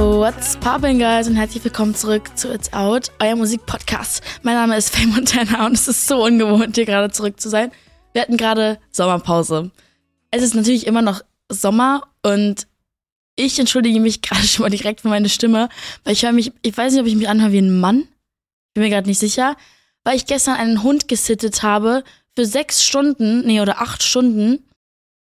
What's 0.00 0.56
poppin', 0.56 0.98
guys? 0.98 1.28
Und 1.28 1.36
herzlich 1.36 1.62
willkommen 1.62 1.94
zurück 1.94 2.30
zu 2.34 2.50
It's 2.50 2.72
Out, 2.72 3.12
euer 3.20 3.36
Musikpodcast. 3.36 4.22
Mein 4.42 4.54
Name 4.54 4.78
ist 4.78 4.96
Faye 4.96 5.04
Montana 5.04 5.66
und 5.66 5.74
es 5.74 5.88
ist 5.88 6.06
so 6.06 6.24
ungewohnt, 6.24 6.74
hier 6.74 6.86
gerade 6.86 7.12
zurück 7.12 7.38
zu 7.38 7.50
sein. 7.50 7.70
Wir 8.14 8.22
hatten 8.22 8.38
gerade 8.38 8.78
Sommerpause. 8.90 9.70
Es 10.30 10.42
ist 10.42 10.54
natürlich 10.54 10.86
immer 10.86 11.02
noch 11.02 11.20
Sommer 11.50 12.08
und 12.22 12.66
ich 13.36 13.58
entschuldige 13.58 14.00
mich 14.00 14.22
gerade 14.22 14.46
schon 14.46 14.62
mal 14.62 14.70
direkt 14.70 15.02
für 15.02 15.08
meine 15.08 15.28
Stimme, 15.28 15.68
weil 16.04 16.14
ich 16.14 16.22
höre 16.22 16.32
mich, 16.32 16.50
ich 16.62 16.78
weiß 16.78 16.94
nicht, 16.94 17.02
ob 17.02 17.06
ich 17.06 17.16
mich 17.16 17.28
anhöre 17.28 17.52
wie 17.52 17.60
ein 17.60 17.78
Mann. 17.78 18.08
Bin 18.72 18.82
mir 18.82 18.88
gerade 18.88 19.06
nicht 19.06 19.18
sicher, 19.18 19.54
weil 20.02 20.16
ich 20.16 20.24
gestern 20.24 20.54
einen 20.56 20.82
Hund 20.82 21.08
gesittet 21.08 21.62
habe 21.62 22.04
für 22.34 22.46
sechs 22.46 22.86
Stunden, 22.86 23.46
nee, 23.46 23.60
oder 23.60 23.82
acht 23.82 24.02
Stunden, 24.02 24.64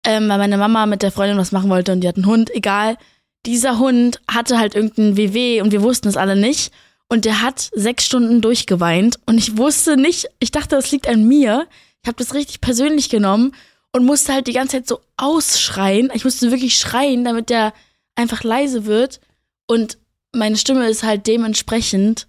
ähm, 0.05 0.29
weil 0.29 0.39
meine 0.39 0.57
Mama 0.57 0.87
mit 0.87 1.03
der 1.03 1.11
Freundin 1.11 1.37
was 1.37 1.51
machen 1.51 1.69
wollte 1.69 1.91
und 1.91 2.03
die 2.03 2.09
hat 2.09 2.15
einen 2.15 2.27
Hund, 2.27 2.55
egal. 2.55 2.97
Dieser 3.47 3.79
Hund 3.79 4.21
hatte 4.31 4.59
halt 4.59 4.75
irgendein 4.75 5.17
WW 5.17 5.61
und 5.61 5.73
wir 5.73 5.83
wussten 5.83 6.09
es 6.09 6.17
alle 6.17 6.37
nicht. 6.37 6.73
Und 7.09 7.25
der 7.25 7.41
hat 7.41 7.71
sechs 7.73 8.05
Stunden 8.05 8.43
durchgeweint 8.43 9.19
und 9.25 9.39
ich 9.39 9.57
wusste 9.57 9.97
nicht, 9.97 10.27
ich 10.41 10.51
dachte, 10.51 10.77
das 10.77 10.91
liegt 10.91 11.09
an 11.09 11.27
mir. 11.27 11.67
Ich 12.03 12.09
habe 12.09 12.19
das 12.19 12.35
richtig 12.35 12.61
persönlich 12.61 13.09
genommen 13.09 13.55
und 13.93 14.05
musste 14.05 14.35
halt 14.35 14.47
die 14.47 14.53
ganze 14.53 14.77
Zeit 14.77 14.89
so 14.89 15.01
ausschreien. 15.17 16.11
Ich 16.13 16.25
musste 16.25 16.51
wirklich 16.51 16.77
schreien, 16.77 17.25
damit 17.25 17.49
der 17.49 17.73
einfach 18.15 18.45
leise 18.45 18.85
wird. 18.85 19.21
Und 19.67 19.97
meine 20.35 20.57
Stimme 20.57 20.89
ist 20.89 21.03
halt 21.03 21.27
dementsprechend 21.27 22.27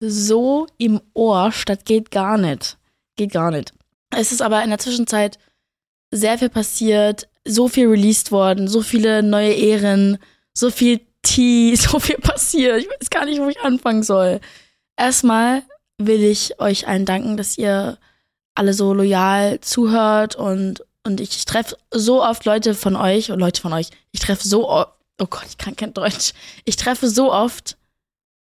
so 0.00 0.66
im 0.76 1.00
Ohr, 1.14 1.50
statt 1.50 1.84
geht 1.84 2.10
gar 2.10 2.38
nicht. 2.38 2.78
Geht 3.16 3.32
gar 3.32 3.50
nicht. 3.50 3.72
Es 4.10 4.30
ist 4.32 4.42
aber 4.42 4.62
in 4.62 4.70
der 4.70 4.78
Zwischenzeit 4.78 5.38
sehr 6.10 6.38
viel 6.38 6.48
passiert, 6.48 7.28
so 7.48 7.68
viel 7.68 7.88
released 7.88 8.30
worden, 8.30 8.68
so 8.68 8.82
viele 8.82 9.22
neue 9.22 9.52
Ehren, 9.52 10.18
so 10.54 10.70
viel 10.70 11.00
Tea, 11.22 11.74
so 11.76 11.98
viel 11.98 12.18
passiert. 12.18 12.78
Ich 12.78 12.88
weiß 12.88 13.10
gar 13.10 13.24
nicht, 13.24 13.40
wo 13.40 13.48
ich 13.48 13.60
anfangen 13.60 14.02
soll. 14.02 14.40
Erstmal 14.96 15.62
will 15.98 16.22
ich 16.22 16.60
euch 16.60 16.86
allen 16.86 17.04
danken, 17.04 17.36
dass 17.36 17.58
ihr 17.58 17.98
alle 18.54 18.74
so 18.74 18.92
loyal 18.92 19.60
zuhört 19.60 20.34
und, 20.36 20.84
und 21.04 21.20
ich, 21.20 21.30
ich 21.30 21.44
treffe 21.44 21.76
so 21.92 22.24
oft 22.24 22.44
Leute 22.44 22.74
von 22.74 22.96
euch 22.96 23.30
und 23.30 23.38
Leute 23.38 23.60
von 23.60 23.72
euch. 23.72 23.90
Ich 24.10 24.20
treffe 24.20 24.46
so 24.46 24.68
oft, 24.68 24.92
oh 25.20 25.26
Gott, 25.26 25.46
ich 25.48 25.58
kann 25.58 25.76
kein 25.76 25.94
Deutsch. 25.94 26.32
Ich 26.64 26.76
treffe 26.76 27.08
so 27.08 27.32
oft 27.32 27.76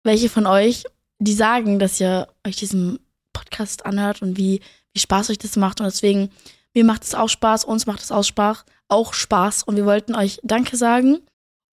welche 0.04 0.30
von 0.30 0.48
euch, 0.48 0.86
die 1.20 1.34
sagen, 1.34 1.80
dass 1.80 2.00
ihr 2.00 2.28
euch 2.48 2.56
diesen 2.56 3.00
Podcast 3.34 3.86
anhört 3.86 4.22
und 4.22 4.38
wie, 4.38 4.62
wie 4.94 5.00
Spaß 5.00 5.30
euch 5.30 5.38
das 5.38 5.58
macht. 5.58 5.82
Und 5.82 5.86
deswegen, 5.86 6.32
mir 6.74 6.86
macht 6.86 7.04
es 7.04 7.16
auch 7.16 7.28
Spaß, 7.28 7.66
uns 7.66 7.86
macht 7.86 8.02
es 8.02 8.12
auch 8.12 8.24
Spaß, 8.24 8.64
auch 8.90 9.14
Spaß. 9.14 9.64
Und 9.64 9.76
wir 9.78 9.86
wollten 9.86 10.16
euch 10.16 10.40
Danke 10.44 10.76
sagen. 10.76 11.20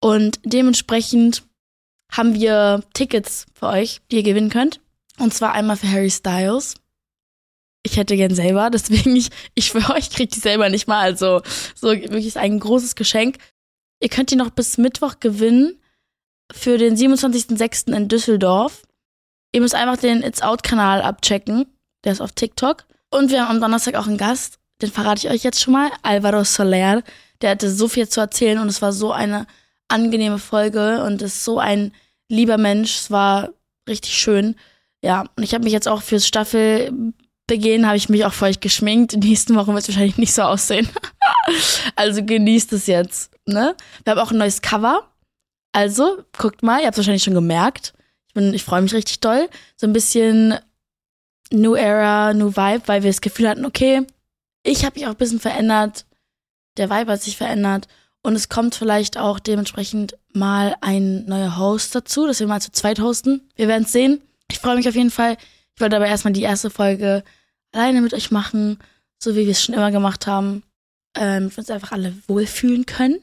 Und 0.02 0.40
dementsprechend 0.44 1.44
haben 2.12 2.36
wir 2.36 2.84
Tickets 2.94 3.48
für 3.54 3.68
euch, 3.68 4.02
die 4.12 4.18
ihr 4.18 4.24
gewinnen 4.24 4.50
könnt. 4.50 4.80
Und 5.18 5.34
zwar 5.34 5.54
einmal 5.54 5.78
für 5.78 5.92
Harry 5.92 6.12
Styles. 6.12 6.76
Ich 7.84 7.98
hätte 7.98 8.16
gern 8.16 8.36
selber, 8.36 8.70
deswegen 8.74 9.16
ich, 9.16 9.30
ich 9.54 9.72
für 9.72 9.94
euch 9.94 10.10
kriege 10.10 10.34
die 10.34 10.40
selber 10.40 10.70
nicht 10.70 10.88
mal. 10.88 11.02
Also 11.02 11.42
so 11.76 11.90
wirklich 11.90 12.38
ein 12.38 12.60
großes 12.60 12.96
Geschenk. 12.96 13.38
Ihr 14.02 14.10
könnt 14.10 14.32
die 14.32 14.36
noch 14.36 14.50
bis 14.50 14.78
Mittwoch 14.78 15.20
gewinnen 15.20 15.80
für 16.52 16.78
den 16.78 16.96
27.06. 16.96 17.96
in 17.96 18.08
Düsseldorf. 18.08 18.84
Ihr 19.54 19.62
müsst 19.62 19.76
einfach 19.76 19.98
den 19.98 20.22
It's 20.22 20.42
Out-Kanal 20.42 21.02
abchecken. 21.02 21.66
Der 22.04 22.12
ist 22.12 22.22
auf 22.22 22.34
TikTok. 22.34 22.86
Und 23.10 23.32
wir 23.32 23.44
haben 23.44 23.56
am 23.56 23.62
Donnerstag 23.62 23.96
auch 23.96 24.08
einen 24.08 24.18
Gast. 24.18 24.60
Den 24.82 24.92
verrate 24.92 25.26
ich 25.26 25.34
euch 25.34 25.44
jetzt 25.44 25.62
schon 25.62 25.74
mal. 25.74 25.92
Alvaro 26.02 26.44
Soler. 26.44 27.04
Der 27.42 27.52
hatte 27.52 27.70
so 27.70 27.88
viel 27.88 28.08
zu 28.08 28.20
erzählen 28.20 28.60
und 28.60 28.68
es 28.68 28.82
war 28.82 28.94
so 28.94 29.12
eine 29.12 29.48
angenehme 29.88 30.40
Folge 30.40 31.04
und 31.04 31.22
ist 31.22 31.44
so 31.44 31.60
ein 31.60 31.94
lieber 32.30 32.58
Mensch. 32.58 32.96
Es 32.96 33.12
war 33.12 33.50
richtig 33.88 34.14
schön. 34.14 34.56
Ja, 35.02 35.26
und 35.36 35.44
ich 35.44 35.54
habe 35.54 35.64
mich 35.64 35.74
jetzt 35.74 35.88
auch 35.88 36.02
fürs 36.02 36.28
Staffelbegehen, 36.28 37.86
habe 37.86 37.98
ich 37.98 38.10
mich 38.10 38.26
auch 38.26 38.34
für 38.34 38.46
euch 38.46 38.60
geschminkt. 38.60 39.14
Die 39.14 39.30
nächsten 39.30 39.56
Wochen 39.56 39.74
wird 39.74 39.84
es 39.84 39.90
wahrscheinlich 39.90 40.18
nicht 40.18 40.34
so 40.34 40.42
aussehen. 40.44 40.90
also 41.96 42.24
genießt 42.24 42.74
es 42.74 42.88
jetzt. 42.88 43.32
Ne? 43.46 43.76
Wir 44.04 44.12
haben 44.12 44.20
auch 44.20 44.32
ein 44.32 44.38
neues 44.38 44.62
Cover. 44.62 45.12
Also, 45.72 46.24
guckt 46.38 46.64
mal, 46.64 46.80
ihr 46.80 46.88
habt 46.88 46.96
es 46.96 47.00
wahrscheinlich 47.00 47.24
schon 47.24 47.34
gemerkt. 47.34 47.94
Ich, 48.34 48.42
ich 48.42 48.64
freue 48.64 48.82
mich 48.82 48.94
richtig 48.94 49.20
doll. 49.20 49.50
So 49.76 49.86
ein 49.86 49.94
bisschen 49.94 50.56
New 51.52 51.76
Era, 51.76 52.34
New 52.34 52.56
Vibe, 52.56 52.88
weil 52.88 53.04
wir 53.04 53.10
das 53.12 53.22
Gefühl 53.22 53.50
hatten, 53.50 53.66
okay, 53.66 54.08
ich 54.66 54.84
habe 54.84 55.00
mich 55.00 55.06
auch 55.06 55.12
ein 55.12 55.18
bisschen 55.18 55.40
verändert. 55.40 56.06
Der 56.78 56.90
Vibe 56.90 57.14
hat 57.14 57.22
sich 57.22 57.38
verändert. 57.38 57.88
Und 58.22 58.36
es 58.36 58.50
kommt 58.50 58.74
vielleicht 58.74 59.18
auch 59.18 59.40
dementsprechend 59.40 60.18
mal 60.34 60.76
ein 60.82 61.26
neuer 61.26 61.58
Host 61.58 61.94
dazu, 61.94 62.26
dass 62.26 62.40
wir 62.40 62.48
mal 62.48 62.62
zu 62.62 62.72
zweit 62.72 63.00
hosten. 63.00 63.48
Wir 63.56 63.68
werden 63.68 63.84
es 63.84 63.92
sehen. 63.92 64.22
Ich 64.50 64.60
freue 64.60 64.76
mich 64.76 64.90
auf 64.90 64.96
jeden 64.96 65.12
Fall. 65.12 65.38
Ich 65.76 65.82
wollte 65.82 65.96
aber 65.96 66.08
erstmal 66.08 66.34
die 66.34 66.42
erste 66.42 66.72
Folge 66.72 67.24
alleine 67.72 68.02
mit 68.02 68.14
euch 68.14 68.32
machen, 68.32 68.80
so 69.20 69.36
wie 69.36 69.46
wir 69.46 69.52
es 69.52 69.64
schon 69.64 69.76
immer 69.76 69.92
gemacht 69.92 70.26
haben. 70.26 70.64
Ähm, 71.16 71.52
wir 71.52 71.60
uns 71.60 71.70
einfach 71.70 71.92
alle 71.92 72.16
wohlfühlen 72.28 72.88
können. 72.88 73.20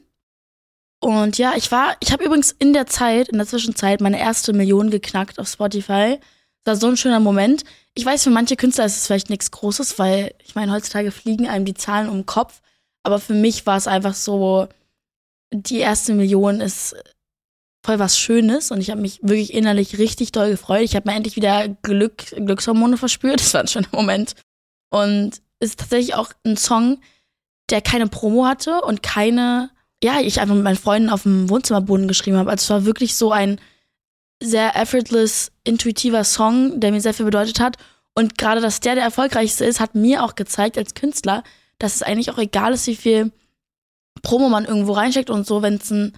Und 0.99 1.37
ja, 1.37 1.53
ich 1.57 1.69
war, 1.69 1.97
ich 1.99 2.13
habe 2.13 2.23
übrigens 2.23 2.51
in 2.51 2.71
der 2.71 2.87
Zeit, 2.87 3.27
in 3.27 3.37
der 3.37 3.47
Zwischenzeit, 3.47 3.99
meine 3.99 4.19
erste 4.19 4.53
Million 4.53 4.89
geknackt 4.89 5.37
auf 5.37 5.49
Spotify. 5.49 6.17
Das 6.63 6.75
war 6.75 6.81
so 6.81 6.87
ein 6.87 6.97
schöner 6.97 7.19
Moment. 7.19 7.63
Ich 7.93 8.05
weiß, 8.05 8.23
für 8.23 8.29
manche 8.29 8.55
Künstler 8.55 8.85
ist 8.85 8.97
es 8.97 9.07
vielleicht 9.07 9.29
nichts 9.29 9.51
Großes, 9.51 9.99
weil 9.99 10.33
ich 10.43 10.55
meine, 10.55 10.71
heutzutage 10.71 11.11
fliegen 11.11 11.47
einem 11.47 11.65
die 11.65 11.73
Zahlen 11.73 12.09
um 12.09 12.19
den 12.19 12.25
Kopf. 12.25 12.61
Aber 13.03 13.19
für 13.19 13.33
mich 13.33 13.65
war 13.65 13.77
es 13.77 13.87
einfach 13.87 14.13
so, 14.13 14.67
die 15.51 15.79
erste 15.79 16.13
Million 16.13 16.61
ist 16.61 16.95
voll 17.85 17.99
was 17.99 18.17
Schönes 18.17 18.71
und 18.71 18.79
ich 18.79 18.89
habe 18.89 19.01
mich 19.01 19.19
wirklich 19.21 19.53
innerlich 19.53 19.97
richtig 19.97 20.31
doll 20.31 20.51
gefreut. 20.51 20.83
Ich 20.83 20.95
habe 20.95 21.09
mir 21.09 21.15
endlich 21.15 21.35
wieder 21.35 21.67
Glück, 21.67 22.25
Glückshormone 22.29 22.97
verspürt. 22.97 23.39
Das 23.41 23.53
war 23.53 23.61
ein 23.61 23.67
schöner 23.67 23.89
Moment. 23.91 24.35
Und 24.89 25.41
es 25.59 25.71
ist 25.71 25.79
tatsächlich 25.79 26.15
auch 26.15 26.31
ein 26.45 26.55
Song, 26.55 27.01
der 27.69 27.81
keine 27.81 28.07
Promo 28.07 28.45
hatte 28.45 28.81
und 28.81 29.03
keine, 29.03 29.69
ja, 30.01 30.21
ich 30.21 30.39
einfach 30.39 30.55
mit 30.55 30.63
meinen 30.63 30.77
Freunden 30.77 31.09
auf 31.09 31.23
dem 31.23 31.49
Wohnzimmerboden 31.49 32.07
geschrieben 32.07 32.37
habe. 32.37 32.51
Also 32.51 32.63
es 32.63 32.69
war 32.69 32.85
wirklich 32.85 33.15
so 33.15 33.31
ein 33.31 33.59
sehr 34.43 34.75
effortless, 34.75 35.51
intuitiver 35.63 36.23
Song, 36.23 36.79
der 36.79 36.91
mir 36.91 37.01
sehr 37.01 37.13
viel 37.13 37.25
bedeutet 37.25 37.59
hat. 37.59 37.77
Und 38.13 38.37
gerade, 38.37 38.61
dass 38.61 38.79
der 38.79 38.95
der 38.95 39.03
erfolgreichste 39.03 39.65
ist, 39.65 39.79
hat 39.79 39.95
mir 39.95 40.23
auch 40.23 40.35
gezeigt 40.35 40.77
als 40.77 40.93
Künstler, 40.93 41.43
dass 41.79 41.95
es 41.95 42.03
eigentlich 42.03 42.31
auch 42.31 42.37
egal 42.37 42.73
ist, 42.73 42.87
wie 42.87 42.95
viel 42.95 43.31
Promo 44.21 44.49
man 44.49 44.65
irgendwo 44.65 44.93
reinsteckt 44.93 45.29
und 45.29 45.47
so, 45.47 45.61
wenn 45.61 45.75
es 45.75 45.89
ein. 45.91 46.13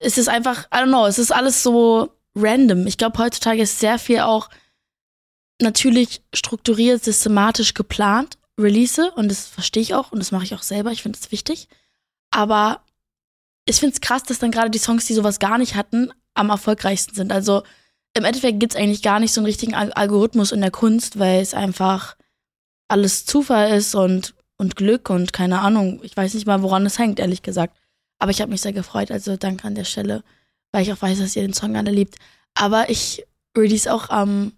Es 0.00 0.16
ist 0.16 0.28
einfach, 0.28 0.66
I 0.66 0.76
don't 0.78 0.86
know, 0.86 1.06
es 1.06 1.18
ist 1.18 1.32
alles 1.32 1.62
so 1.62 2.12
random. 2.36 2.86
Ich 2.86 2.98
glaube, 2.98 3.18
heutzutage 3.18 3.62
ist 3.62 3.80
sehr 3.80 3.98
viel 3.98 4.20
auch 4.20 4.48
natürlich 5.60 6.22
strukturiert, 6.32 7.02
systematisch 7.02 7.74
geplant, 7.74 8.38
Release, 8.58 9.10
und 9.12 9.28
das 9.28 9.46
verstehe 9.46 9.82
ich 9.82 9.94
auch 9.94 10.12
und 10.12 10.20
das 10.20 10.30
mache 10.32 10.44
ich 10.44 10.54
auch 10.54 10.62
selber. 10.62 10.92
Ich 10.92 11.02
finde 11.02 11.18
es 11.20 11.32
wichtig. 11.32 11.68
Aber 12.30 12.82
ich 13.68 13.76
finde 13.76 13.94
es 13.94 14.00
krass, 14.00 14.22
dass 14.22 14.38
dann 14.38 14.50
gerade 14.50 14.70
die 14.70 14.78
Songs, 14.78 15.06
die 15.06 15.14
sowas 15.14 15.38
gar 15.38 15.58
nicht 15.58 15.74
hatten, 15.74 16.10
am 16.34 16.50
erfolgreichsten 16.50 17.14
sind. 17.14 17.32
Also 17.32 17.62
im 18.14 18.24
Endeffekt 18.24 18.60
gibt 18.60 18.74
es 18.74 18.80
eigentlich 18.80 19.02
gar 19.02 19.20
nicht 19.20 19.32
so 19.32 19.40
einen 19.40 19.46
richtigen 19.46 19.74
Algorithmus 19.74 20.52
in 20.52 20.60
der 20.60 20.70
Kunst, 20.70 21.18
weil 21.18 21.42
es 21.42 21.54
einfach 21.54 22.16
alles 22.88 23.26
Zufall 23.26 23.76
ist 23.76 23.94
und, 23.94 24.34
und 24.56 24.76
Glück 24.76 25.10
und 25.10 25.32
keine 25.32 25.60
Ahnung. 25.60 26.00
Ich 26.02 26.16
weiß 26.16 26.34
nicht 26.34 26.46
mal, 26.46 26.62
woran 26.62 26.86
es 26.86 26.98
hängt, 26.98 27.20
ehrlich 27.20 27.42
gesagt. 27.42 27.76
Aber 28.18 28.30
ich 28.30 28.40
habe 28.40 28.50
mich 28.50 28.62
sehr 28.62 28.72
gefreut, 28.72 29.10
also 29.10 29.36
danke 29.36 29.66
an 29.66 29.74
der 29.74 29.84
Stelle, 29.84 30.24
weil 30.72 30.82
ich 30.82 30.92
auch 30.92 31.02
weiß, 31.02 31.18
dass 31.18 31.36
ihr 31.36 31.42
den 31.42 31.52
Song 31.52 31.76
alle 31.76 31.90
liebt. 31.90 32.16
Aber 32.54 32.88
ich 32.88 33.24
release 33.56 33.92
auch 33.92 34.08
am 34.08 34.28
ähm, 34.30 34.52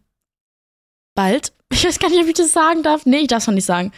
bald, 1.16 1.52
ich 1.72 1.84
weiß 1.84 1.98
gar 1.98 2.10
nicht, 2.10 2.22
ob 2.22 2.28
ich 2.28 2.34
das 2.34 2.52
sagen 2.52 2.84
darf. 2.84 3.04
Nee, 3.06 3.18
ich 3.18 3.28
darf 3.28 3.42
es 3.42 3.46
noch 3.48 3.54
nicht 3.54 3.66
sagen. 3.66 3.92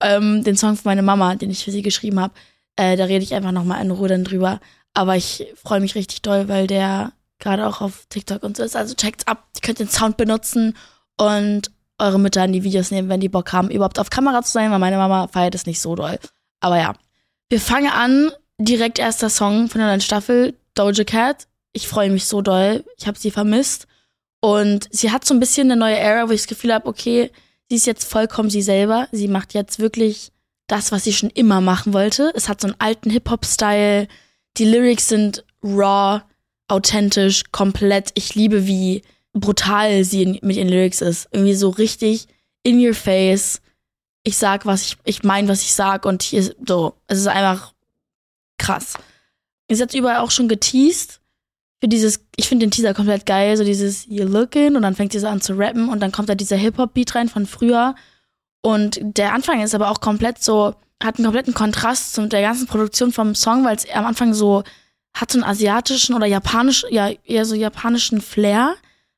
Ähm, 0.00 0.44
den 0.44 0.56
Song 0.56 0.76
von 0.76 0.90
meiner 0.90 1.02
Mama, 1.02 1.34
den 1.34 1.50
ich 1.50 1.64
für 1.64 1.72
sie 1.72 1.82
geschrieben 1.82 2.20
habe. 2.20 2.34
Äh, 2.78 2.96
da 2.96 3.04
rede 3.04 3.24
ich 3.24 3.34
einfach 3.34 3.50
nochmal 3.52 3.82
in 3.82 3.90
Ruhe 3.90 4.08
dann 4.08 4.24
drüber. 4.24 4.60
Aber 4.94 5.16
ich 5.16 5.46
freue 5.62 5.80
mich 5.80 5.96
richtig 5.96 6.22
doll, 6.22 6.48
weil 6.48 6.68
der 6.68 7.12
gerade 7.40 7.66
auch 7.66 7.80
auf 7.80 8.06
TikTok 8.08 8.42
und 8.44 8.56
so 8.56 8.62
ist. 8.62 8.76
Also 8.76 8.94
checkt's 8.94 9.26
ab, 9.26 9.48
ihr 9.56 9.60
könnt 9.62 9.80
den 9.80 9.88
Sound 9.88 10.16
benutzen 10.16 10.76
und 11.16 11.72
eure 11.98 12.20
Mütter 12.20 12.44
in 12.44 12.52
die 12.52 12.62
Videos 12.62 12.92
nehmen, 12.92 13.08
wenn 13.08 13.20
die 13.20 13.28
Bock 13.28 13.52
haben, 13.52 13.70
überhaupt 13.70 13.98
auf 13.98 14.10
Kamera 14.10 14.42
zu 14.42 14.52
sein, 14.52 14.70
weil 14.70 14.78
meine 14.78 14.96
Mama 14.96 15.26
feiert 15.26 15.56
es 15.56 15.66
nicht 15.66 15.80
so 15.80 15.96
doll. 15.96 16.18
Aber 16.60 16.78
ja. 16.78 16.94
Wir 17.48 17.60
fangen 17.60 17.90
an, 17.90 18.30
direkt 18.58 19.00
erster 19.00 19.30
Song 19.30 19.68
von 19.68 19.80
der 19.80 19.88
neuen 19.88 20.00
Staffel, 20.00 20.54
Doja 20.74 21.02
Cat. 21.02 21.48
Ich 21.72 21.88
freue 21.88 22.10
mich 22.10 22.26
so 22.26 22.42
doll. 22.42 22.84
Ich 22.96 23.08
habe 23.08 23.18
sie 23.18 23.32
vermisst. 23.32 23.88
Und 24.40 24.86
sie 24.92 25.10
hat 25.10 25.24
so 25.24 25.34
ein 25.34 25.40
bisschen 25.40 25.70
eine 25.70 25.80
neue 25.80 25.96
Era, 25.96 26.28
wo 26.28 26.32
ich 26.32 26.42
das 26.42 26.48
Gefühl 26.48 26.72
habe, 26.72 26.86
okay, 26.86 27.32
sie 27.68 27.76
ist 27.76 27.86
jetzt 27.86 28.04
vollkommen 28.04 28.50
sie 28.50 28.62
selber. 28.62 29.08
Sie 29.10 29.26
macht 29.26 29.54
jetzt 29.54 29.80
wirklich 29.80 30.30
das, 30.68 30.92
was 30.92 31.04
sie 31.04 31.12
schon 31.12 31.30
immer 31.30 31.60
machen 31.60 31.92
wollte. 31.92 32.30
Es 32.34 32.48
hat 32.48 32.60
so 32.60 32.68
einen 32.68 32.76
alten 32.78 33.10
Hip-Hop-Style. 33.10 34.06
Die 34.56 34.64
Lyrics 34.64 35.08
sind 35.08 35.44
raw 35.62 36.22
authentisch, 36.68 37.44
komplett. 37.50 38.10
Ich 38.14 38.34
liebe, 38.34 38.66
wie 38.66 39.02
brutal 39.32 40.04
sie 40.04 40.38
mit 40.42 40.56
ihren 40.56 40.68
Lyrics 40.68 41.00
ist. 41.00 41.28
Irgendwie 41.32 41.54
so 41.54 41.70
richtig 41.70 42.28
in 42.62 42.84
your 42.84 42.94
face. 42.94 43.60
Ich 44.22 44.36
sag, 44.36 44.66
was 44.66 44.82
ich, 44.82 44.96
ich 45.04 45.22
meine, 45.22 45.48
was 45.48 45.62
ich 45.62 45.72
sag 45.72 46.04
und 46.04 46.22
hier 46.22 46.54
so. 46.66 46.94
Es 47.06 47.18
ist 47.18 47.26
einfach 47.26 47.72
krass. 48.58 48.94
Ist 49.68 49.80
jetzt 49.80 49.94
überall 49.94 50.18
auch 50.18 50.30
schon 50.30 50.48
geteased. 50.48 51.20
für 51.80 51.88
dieses, 51.88 52.24
ich 52.36 52.48
finde 52.48 52.66
den 52.66 52.70
Teaser 52.70 52.92
komplett 52.92 53.24
geil, 53.24 53.56
so 53.56 53.64
dieses 53.64 54.06
You 54.06 54.24
looking 54.24 54.76
und 54.76 54.82
dann 54.82 54.96
fängt 54.96 55.12
sie 55.12 55.20
so 55.20 55.28
an 55.28 55.40
zu 55.40 55.54
rappen 55.54 55.88
und 55.88 56.00
dann 56.00 56.12
kommt 56.12 56.28
da 56.28 56.34
dieser 56.34 56.56
Hip-Hop-Beat 56.56 57.14
rein 57.14 57.28
von 57.28 57.46
früher. 57.46 57.94
Und 58.68 59.00
der 59.00 59.32
Anfang 59.32 59.62
ist 59.62 59.74
aber 59.74 59.88
auch 59.88 60.02
komplett 60.02 60.44
so, 60.44 60.74
hat 61.02 61.16
einen 61.16 61.24
kompletten 61.24 61.54
Kontrast 61.54 62.12
zu 62.12 62.26
der 62.26 62.42
ganzen 62.42 62.66
Produktion 62.66 63.12
vom 63.12 63.34
Song, 63.34 63.64
weil 63.64 63.74
es 63.74 63.88
am 63.88 64.04
Anfang 64.04 64.34
so 64.34 64.62
hat 65.14 65.32
so 65.32 65.38
einen 65.38 65.48
asiatischen 65.48 66.14
oder 66.14 66.26
japanisch, 66.26 66.84
ja, 66.90 67.08
eher 67.24 67.46
so 67.46 67.54
japanischen 67.54 68.20
Flair 68.20 68.74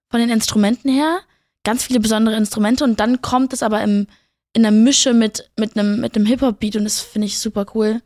von 0.09 0.21
den 0.21 0.31
Instrumenten 0.31 0.89
her. 0.89 1.19
Ganz 1.65 1.83
viele 1.83 1.99
besondere 1.99 2.37
Instrumente 2.37 2.85
und 2.85 3.01
dann 3.01 3.23
kommt 3.23 3.53
es 3.53 3.65
aber 3.65 3.83
im, 3.83 4.07
in 4.53 4.63
der 4.63 4.71
Mische 4.71 5.15
mit, 5.15 5.51
mit 5.59 5.77
einem, 5.77 6.01
mit 6.01 6.15
einem 6.15 6.27
Hip-Hop-Beat 6.27 6.77
und 6.77 6.85
das 6.85 7.01
finde 7.01 7.27
ich 7.27 7.41
super 7.41 7.67
cool. 7.75 8.03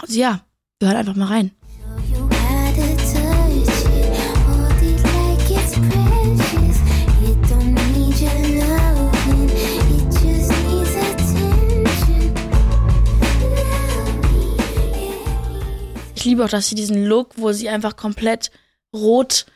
Also 0.00 0.16
ja, 0.16 0.44
wir 0.78 0.90
hören 0.90 0.98
einfach 0.98 1.16
mal 1.16 1.26
rein. 1.26 1.50
Liebe 16.34 16.44
auch, 16.44 16.48
dass 16.48 16.68
sie 16.68 16.74
diesen 16.74 17.06
Look, 17.06 17.34
wo 17.36 17.52
sie 17.52 17.68
einfach 17.68 17.96
komplett 17.96 18.50
rot, 18.92 19.46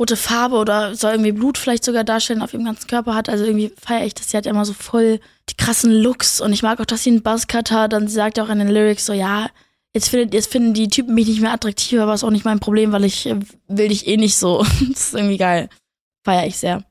rote 0.00 0.16
Farbe 0.16 0.56
oder 0.56 0.94
soll 0.94 1.12
irgendwie 1.12 1.32
Blut 1.32 1.58
vielleicht 1.58 1.84
sogar 1.84 2.04
darstellen, 2.04 2.42
auf 2.42 2.54
ihrem 2.54 2.64
ganzen 2.64 2.86
Körper 2.86 3.14
hat. 3.14 3.28
Also 3.28 3.44
irgendwie 3.44 3.72
feiere 3.80 4.06
ich 4.06 4.14
das. 4.14 4.30
Sie 4.30 4.36
hat 4.36 4.46
ja 4.46 4.52
immer 4.52 4.64
so 4.64 4.72
voll 4.72 5.20
die 5.48 5.56
krassen 5.56 5.92
Looks 5.92 6.40
und 6.40 6.52
ich 6.52 6.62
mag 6.62 6.80
auch, 6.80 6.86
dass 6.86 7.02
sie 7.02 7.10
einen 7.10 7.22
Buzzcut 7.22 7.72
hat. 7.72 7.92
Dann 7.92 8.06
sie 8.06 8.14
sagt 8.14 8.38
auch 8.38 8.48
in 8.48 8.60
den 8.60 8.68
Lyrics 8.68 9.06
so, 9.06 9.12
ja, 9.12 9.48
jetzt, 9.92 10.10
findet, 10.10 10.32
jetzt 10.32 10.52
finden 10.52 10.74
die 10.74 10.88
Typen 10.88 11.14
mich 11.14 11.26
nicht 11.26 11.40
mehr 11.40 11.52
attraktiv, 11.52 11.98
aber 11.98 12.14
ist 12.14 12.22
auch 12.22 12.30
nicht 12.30 12.44
mein 12.44 12.60
Problem, 12.60 12.92
weil 12.92 13.04
ich 13.04 13.26
äh, 13.26 13.36
will 13.66 13.88
dich 13.88 14.06
eh 14.06 14.16
nicht 14.16 14.36
so. 14.36 14.58
das 14.88 15.08
ist 15.08 15.14
irgendwie 15.14 15.38
geil. 15.38 15.68
Feiere 16.24 16.46
ich 16.46 16.56
sehr. 16.56 16.84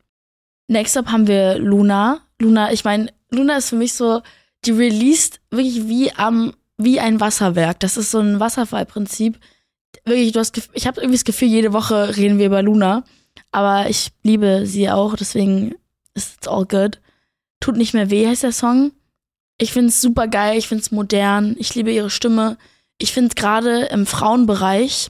Next 0.68 0.98
up 0.98 1.08
haben 1.08 1.28
wir 1.28 1.58
Luna. 1.58 2.20
Luna, 2.42 2.74
ich 2.74 2.84
meine, 2.84 3.14
Luna 3.32 3.58
ist 3.58 3.70
für 3.70 3.78
mich 3.78 3.94
so, 3.94 4.22
die 4.66 4.72
released 4.72 5.40
wirklich 5.50 5.88
wie 5.88 6.12
am 6.14 6.54
wie 6.78 7.00
ein 7.00 7.20
Wasserwerk. 7.20 7.80
Das 7.80 7.98
ist 7.98 8.12
so 8.12 8.20
ein 8.20 8.40
Wasserfallprinzip. 8.40 9.40
Wirklich, 10.06 10.32
du 10.32 10.40
hast, 10.40 10.58
ich 10.74 10.88
habe 10.88 11.02
irgendwie 11.02 11.18
das 11.18 11.26
Gefühl, 11.26 11.48
jede 11.48 11.74
Woche 11.74 12.16
reden 12.16 12.38
wir 12.38 12.46
über 12.46 12.62
Luna. 12.62 13.04
Aber 13.52 13.90
ich 13.90 14.12
liebe 14.24 14.66
sie 14.66 14.90
auch, 14.90 15.16
deswegen 15.16 15.76
ist 16.14 16.38
it's 16.38 16.48
all 16.48 16.66
good. 16.66 17.00
Tut 17.60 17.78
nicht 17.78 17.94
mehr 17.94 18.10
weh, 18.10 18.28
heißt 18.28 18.44
der 18.44 18.52
Song. 18.52 18.92
Ich 19.58 19.74
finde 19.74 19.90
es 19.90 20.02
super 20.02 20.28
geil, 20.28 20.58
ich 20.58 20.68
finde 20.68 20.84
es 20.84 20.92
modern, 20.92 21.56
ich 21.58 21.74
liebe 21.74 21.92
ihre 21.92 22.12
Stimme. 22.12 22.58
Ich 23.00 23.12
finde 23.14 23.34
gerade 23.36 23.86
im 23.86 24.06
Frauenbereich 24.06 25.10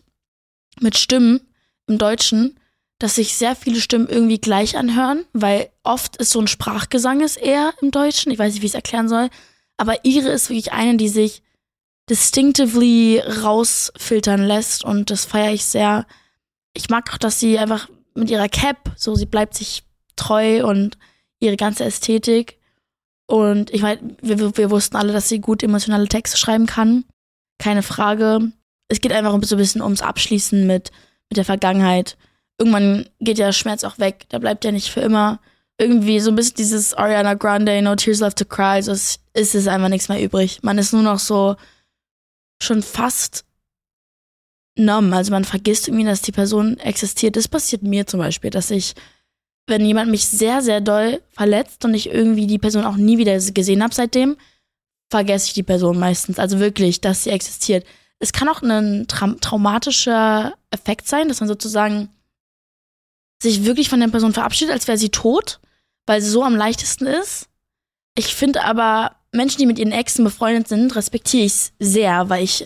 mit 0.79 0.97
Stimmen 0.97 1.41
im 1.87 1.97
Deutschen, 1.97 2.57
dass 2.99 3.15
sich 3.15 3.35
sehr 3.35 3.55
viele 3.55 3.81
Stimmen 3.81 4.07
irgendwie 4.07 4.39
gleich 4.39 4.77
anhören, 4.77 5.25
weil 5.33 5.69
oft 5.83 6.17
ist 6.17 6.31
so 6.31 6.39
ein 6.39 6.47
Sprachgesang 6.47 7.21
ist 7.21 7.37
eher 7.37 7.73
im 7.81 7.91
Deutschen. 7.91 8.31
Ich 8.31 8.39
weiß 8.39 8.53
nicht, 8.53 8.61
wie 8.61 8.67
ich 8.67 8.71
es 8.71 8.75
erklären 8.75 9.09
soll. 9.09 9.29
Aber 9.77 10.03
ihre 10.03 10.29
ist 10.29 10.49
wirklich 10.49 10.71
eine, 10.71 10.97
die 10.97 11.09
sich 11.09 11.43
distinctively 12.09 13.19
rausfiltern 13.19 14.43
lässt 14.43 14.83
und 14.83 15.09
das 15.09 15.25
feiere 15.25 15.53
ich 15.53 15.65
sehr. 15.65 16.05
Ich 16.73 16.89
mag 16.89 17.13
auch, 17.13 17.17
dass 17.17 17.39
sie 17.39 17.59
einfach 17.59 17.89
mit 18.15 18.29
ihrer 18.29 18.49
Cap, 18.49 18.91
so 18.95 19.15
sie 19.15 19.25
bleibt 19.25 19.55
sich 19.55 19.83
treu 20.15 20.65
und 20.65 20.97
ihre 21.39 21.57
ganze 21.57 21.85
Ästhetik. 21.85 22.57
Und 23.27 23.71
ich 23.71 23.81
meine, 23.81 24.15
wir, 24.21 24.57
wir 24.57 24.71
wussten 24.71 24.95
alle, 24.95 25.13
dass 25.13 25.29
sie 25.29 25.39
gut 25.39 25.63
emotionale 25.63 26.07
Texte 26.07 26.37
schreiben 26.37 26.65
kann. 26.65 27.03
Keine 27.59 27.83
Frage. 27.83 28.51
Es 28.87 29.01
geht 29.01 29.11
einfach 29.11 29.37
so 29.43 29.55
ein 29.55 29.59
bisschen 29.59 29.81
ums 29.81 30.01
Abschließen 30.01 30.65
mit, 30.65 30.91
mit 31.29 31.37
der 31.37 31.45
Vergangenheit. 31.45 32.17
Irgendwann 32.57 33.07
geht 33.19 33.37
ja 33.37 33.51
Schmerz 33.51 33.83
auch 33.83 33.99
weg. 33.99 34.27
Der 34.31 34.39
bleibt 34.39 34.63
ja 34.63 34.71
nicht 34.71 34.89
für 34.89 35.01
immer. 35.01 35.39
Irgendwie 35.77 36.19
so 36.21 36.31
ein 36.31 36.35
bisschen 36.35 36.55
dieses 36.55 36.93
Ariana 36.93 37.35
Grande, 37.35 37.81
No 37.81 37.95
Tears 37.95 38.21
Left 38.21 38.39
to 38.39 38.45
Cry, 38.45 38.81
so 38.81 38.93
ist, 38.93 39.19
ist 39.33 39.53
es 39.53 39.67
einfach 39.67 39.89
nichts 39.89 40.09
mehr 40.09 40.23
übrig. 40.23 40.59
Man 40.63 40.77
ist 40.79 40.93
nur 40.93 41.03
noch 41.03 41.19
so 41.19 41.55
schon 42.61 42.81
fast 42.81 43.45
numb. 44.77 45.13
Also 45.13 45.31
man 45.31 45.45
vergisst 45.45 45.87
irgendwie, 45.87 46.05
dass 46.05 46.21
die 46.21 46.31
Person 46.31 46.77
existiert. 46.77 47.35
Das 47.35 47.47
passiert 47.47 47.83
mir 47.83 48.07
zum 48.07 48.19
Beispiel, 48.19 48.49
dass 48.49 48.71
ich, 48.71 48.93
wenn 49.67 49.85
jemand 49.85 50.11
mich 50.11 50.27
sehr, 50.27 50.61
sehr 50.61 50.81
doll 50.81 51.21
verletzt 51.31 51.83
und 51.85 51.93
ich 51.93 52.09
irgendwie 52.09 52.47
die 52.47 52.59
Person 52.59 52.85
auch 52.85 52.95
nie 52.95 53.17
wieder 53.17 53.37
gesehen 53.39 53.83
habe 53.83 53.93
seitdem, 53.93 54.37
vergesse 55.09 55.47
ich 55.47 55.53
die 55.53 55.63
Person 55.63 55.99
meistens. 55.99 56.39
Also 56.39 56.59
wirklich, 56.59 57.01
dass 57.01 57.23
sie 57.23 57.31
existiert. 57.31 57.85
Es 58.19 58.33
kann 58.33 58.49
auch 58.49 58.61
ein 58.61 59.07
tra 59.07 59.27
traumatischer 59.39 60.55
Effekt 60.71 61.07
sein, 61.07 61.27
dass 61.27 61.39
man 61.39 61.47
sozusagen 61.47 62.09
sich 63.41 63.65
wirklich 63.65 63.89
von 63.89 63.99
der 63.99 64.07
Person 64.07 64.33
verabschiedet, 64.33 64.73
als 64.73 64.87
wäre 64.87 64.97
sie 64.97 65.09
tot, 65.09 65.59
weil 66.07 66.21
sie 66.21 66.29
so 66.29 66.43
am 66.43 66.55
leichtesten 66.55 67.05
ist. 67.05 67.47
Ich 68.15 68.33
finde 68.33 68.63
aber, 68.63 69.15
Menschen, 69.37 69.59
die 69.59 69.65
mit 69.65 69.79
ihren 69.79 69.91
Exen 69.91 70.23
befreundet 70.23 70.67
sind, 70.67 70.95
respektiere 70.95 71.45
ich 71.45 71.71
sehr, 71.79 72.29
weil 72.29 72.43
ich 72.43 72.65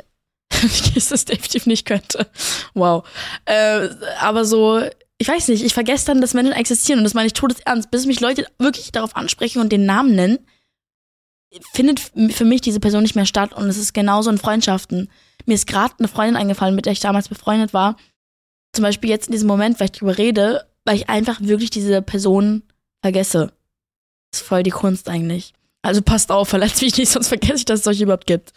das 0.95 1.25
definitiv 1.25 1.65
nicht 1.65 1.85
könnte. 1.85 2.27
Wow. 2.73 3.07
Äh, 3.45 3.89
aber 4.19 4.45
so, 4.45 4.81
ich 5.17 5.27
weiß 5.27 5.49
nicht, 5.49 5.63
ich 5.63 5.73
vergesse 5.73 6.07
dann, 6.07 6.21
dass 6.21 6.33
Menschen 6.33 6.53
existieren 6.53 6.99
und 6.99 7.03
das 7.03 7.13
meine 7.13 7.27
ich 7.27 7.33
todesernst, 7.33 7.91
bis 7.91 8.05
mich 8.05 8.19
Leute 8.19 8.47
wirklich 8.57 8.91
darauf 8.91 9.15
ansprechen 9.15 9.61
und 9.61 9.71
den 9.71 9.85
Namen 9.85 10.15
nennen, 10.15 10.39
findet 11.73 11.99
für 11.99 12.45
mich 12.45 12.61
diese 12.61 12.79
Person 12.79 13.03
nicht 13.03 13.15
mehr 13.15 13.25
statt 13.25 13.53
und 13.53 13.67
es 13.67 13.77
ist 13.77 13.93
genauso 13.93 14.29
in 14.29 14.37
Freundschaften. 14.37 15.09
Mir 15.45 15.55
ist 15.55 15.67
gerade 15.67 15.93
eine 15.99 16.07
Freundin 16.07 16.37
eingefallen, 16.37 16.75
mit 16.75 16.85
der 16.85 16.93
ich 16.93 16.99
damals 16.99 17.29
befreundet 17.29 17.73
war. 17.73 17.97
Zum 18.73 18.83
Beispiel 18.83 19.09
jetzt 19.09 19.27
in 19.27 19.33
diesem 19.33 19.47
Moment, 19.47 19.79
weil 19.79 19.85
ich 19.85 19.91
drüber 19.91 20.17
rede, 20.17 20.65
weil 20.85 20.95
ich 20.95 21.09
einfach 21.09 21.41
wirklich 21.41 21.69
diese 21.69 22.01
Person 22.01 22.63
vergesse. 23.01 23.53
Das 24.31 24.41
ist 24.41 24.47
voll 24.47 24.63
die 24.63 24.69
Kunst 24.69 25.09
eigentlich. 25.09 25.53
Also 25.81 26.01
passt 26.01 26.31
auf, 26.31 26.49
verletzt 26.49 26.81
mich 26.81 26.97
nicht, 26.97 27.09
sonst 27.09 27.27
vergesse 27.27 27.55
ich, 27.55 27.65
dass 27.65 27.81
es 27.81 27.87
euch 27.87 28.01
überhaupt 28.01 28.27
gibt. 28.27 28.53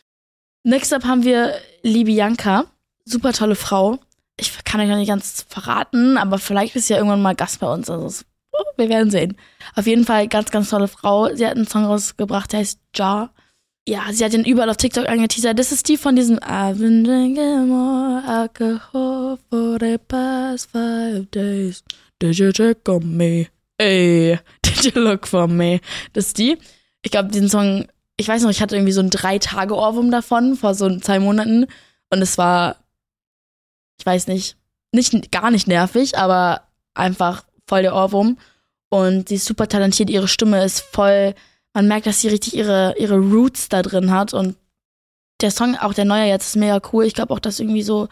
Next 0.63 0.93
up 0.93 1.05
haben 1.05 1.25
wir 1.25 1.55
Libianka. 1.83 2.67
Super 3.05 3.33
tolle 3.33 3.55
Frau. 3.55 3.99
Ich 4.39 4.53
kann 4.65 4.81
euch 4.81 4.89
noch 4.89 4.97
nicht 4.97 5.09
ganz 5.09 5.45
verraten, 5.49 6.17
aber 6.17 6.39
vielleicht 6.39 6.75
ist 6.75 6.87
sie 6.87 6.95
ja 6.95 6.99
irgendwann 6.99 7.23
mal 7.23 7.35
Gast 7.35 7.61
bei 7.61 7.73
uns. 7.73 7.89
Also 7.89 8.25
oh, 8.53 8.65
wir 8.77 8.89
werden 8.89 9.11
sehen. 9.11 9.37
Auf 9.75 9.87
jeden 9.87 10.05
Fall 10.05 10.27
ganz, 10.29 10.51
ganz 10.51 10.71
tolle 10.71 10.89
Frau. 10.89 11.35
Sie 11.35 11.47
hat 11.47 11.57
einen 11.57 11.67
Song 11.67 11.85
rausgebracht, 11.85 12.53
der 12.53 12.61
heißt 12.61 12.81
Jar. 12.95 13.33
Ja, 13.87 14.05
sie 14.11 14.25
hat 14.25 14.33
den 14.33 14.45
überall 14.45 14.71
auf 14.71 14.79
TikTok 14.79 15.09
angeteasert. 15.09 15.59
Das 15.59 15.71
ist 15.71 15.89
die 15.89 15.99
von 15.99 16.17
diesem 16.17 16.39
I've 16.39 16.79
been 16.79 17.05
drinking 17.05 17.69
more 17.69 18.23
alcohol 18.27 19.39
for 19.51 19.77
the 19.79 19.99
past 20.09 20.71
five 20.71 21.27
days. 21.31 21.85
Did 22.19 22.37
you 22.39 22.51
check 22.51 22.89
on 22.89 23.17
me? 23.17 23.49
Ey, 23.77 24.39
did 24.63 24.85
you 24.85 25.03
look 25.03 25.27
for 25.27 25.47
me? 25.47 25.81
Das 26.15 26.29
ist 26.29 26.39
die 26.39 26.57
ich 27.05 27.11
glaube, 27.11 27.29
diesen 27.29 27.51
Song, 27.51 27.87
ich 28.17 28.27
weiß 28.27 28.43
noch, 28.43 28.51
ich 28.51 28.63
hatte 28.63 28.77
irgendwie 28.77 28.93
so 28.93 29.01
ein 29.01 29.11
drei 29.11 29.39
Tage 29.39 29.77
Ohrwurm 29.77 30.11
davon 30.11 30.57
vor 30.57 30.75
so 30.75 30.99
zwei 30.99 31.21
Monaten. 31.21 31.67
Und 32.11 32.23
es 32.23 32.39
war, 32.39 32.77
ich 33.99 34.07
weiß 34.07 34.27
nicht, 34.27 34.57
nicht 34.91 35.31
gar 35.31 35.51
nicht 35.51 35.69
nervig, 35.69 36.17
aber 36.17 36.63
einfach 36.95 37.45
voll 37.69 37.83
der 37.83 37.95
Ohrwurm. 37.95 38.39
Und 38.89 39.29
sie 39.29 39.35
ist 39.35 39.45
super 39.45 39.69
talentiert, 39.69 40.09
ihre 40.09 40.29
Stimme 40.29 40.65
ist 40.65 40.81
voll, 40.81 41.35
man 41.75 41.89
merkt, 41.89 42.07
dass 42.07 42.21
sie 42.21 42.29
richtig 42.29 42.55
ihre 42.57 42.95
ihre 42.99 43.19
Roots 43.19 43.69
da 43.69 43.83
drin 43.83 44.11
hat. 44.11 44.33
Und 44.33 44.57
der 45.43 45.51
Song, 45.51 45.77
auch 45.77 45.93
der 45.93 46.07
neue 46.07 46.29
jetzt, 46.29 46.49
ist 46.49 46.57
mega 46.57 46.81
cool. 46.93 47.05
Ich 47.05 47.15
glaube 47.15 47.35
auch, 47.35 47.41
dass 47.41 47.61
irgendwie 47.61 47.83
so, 47.83 48.09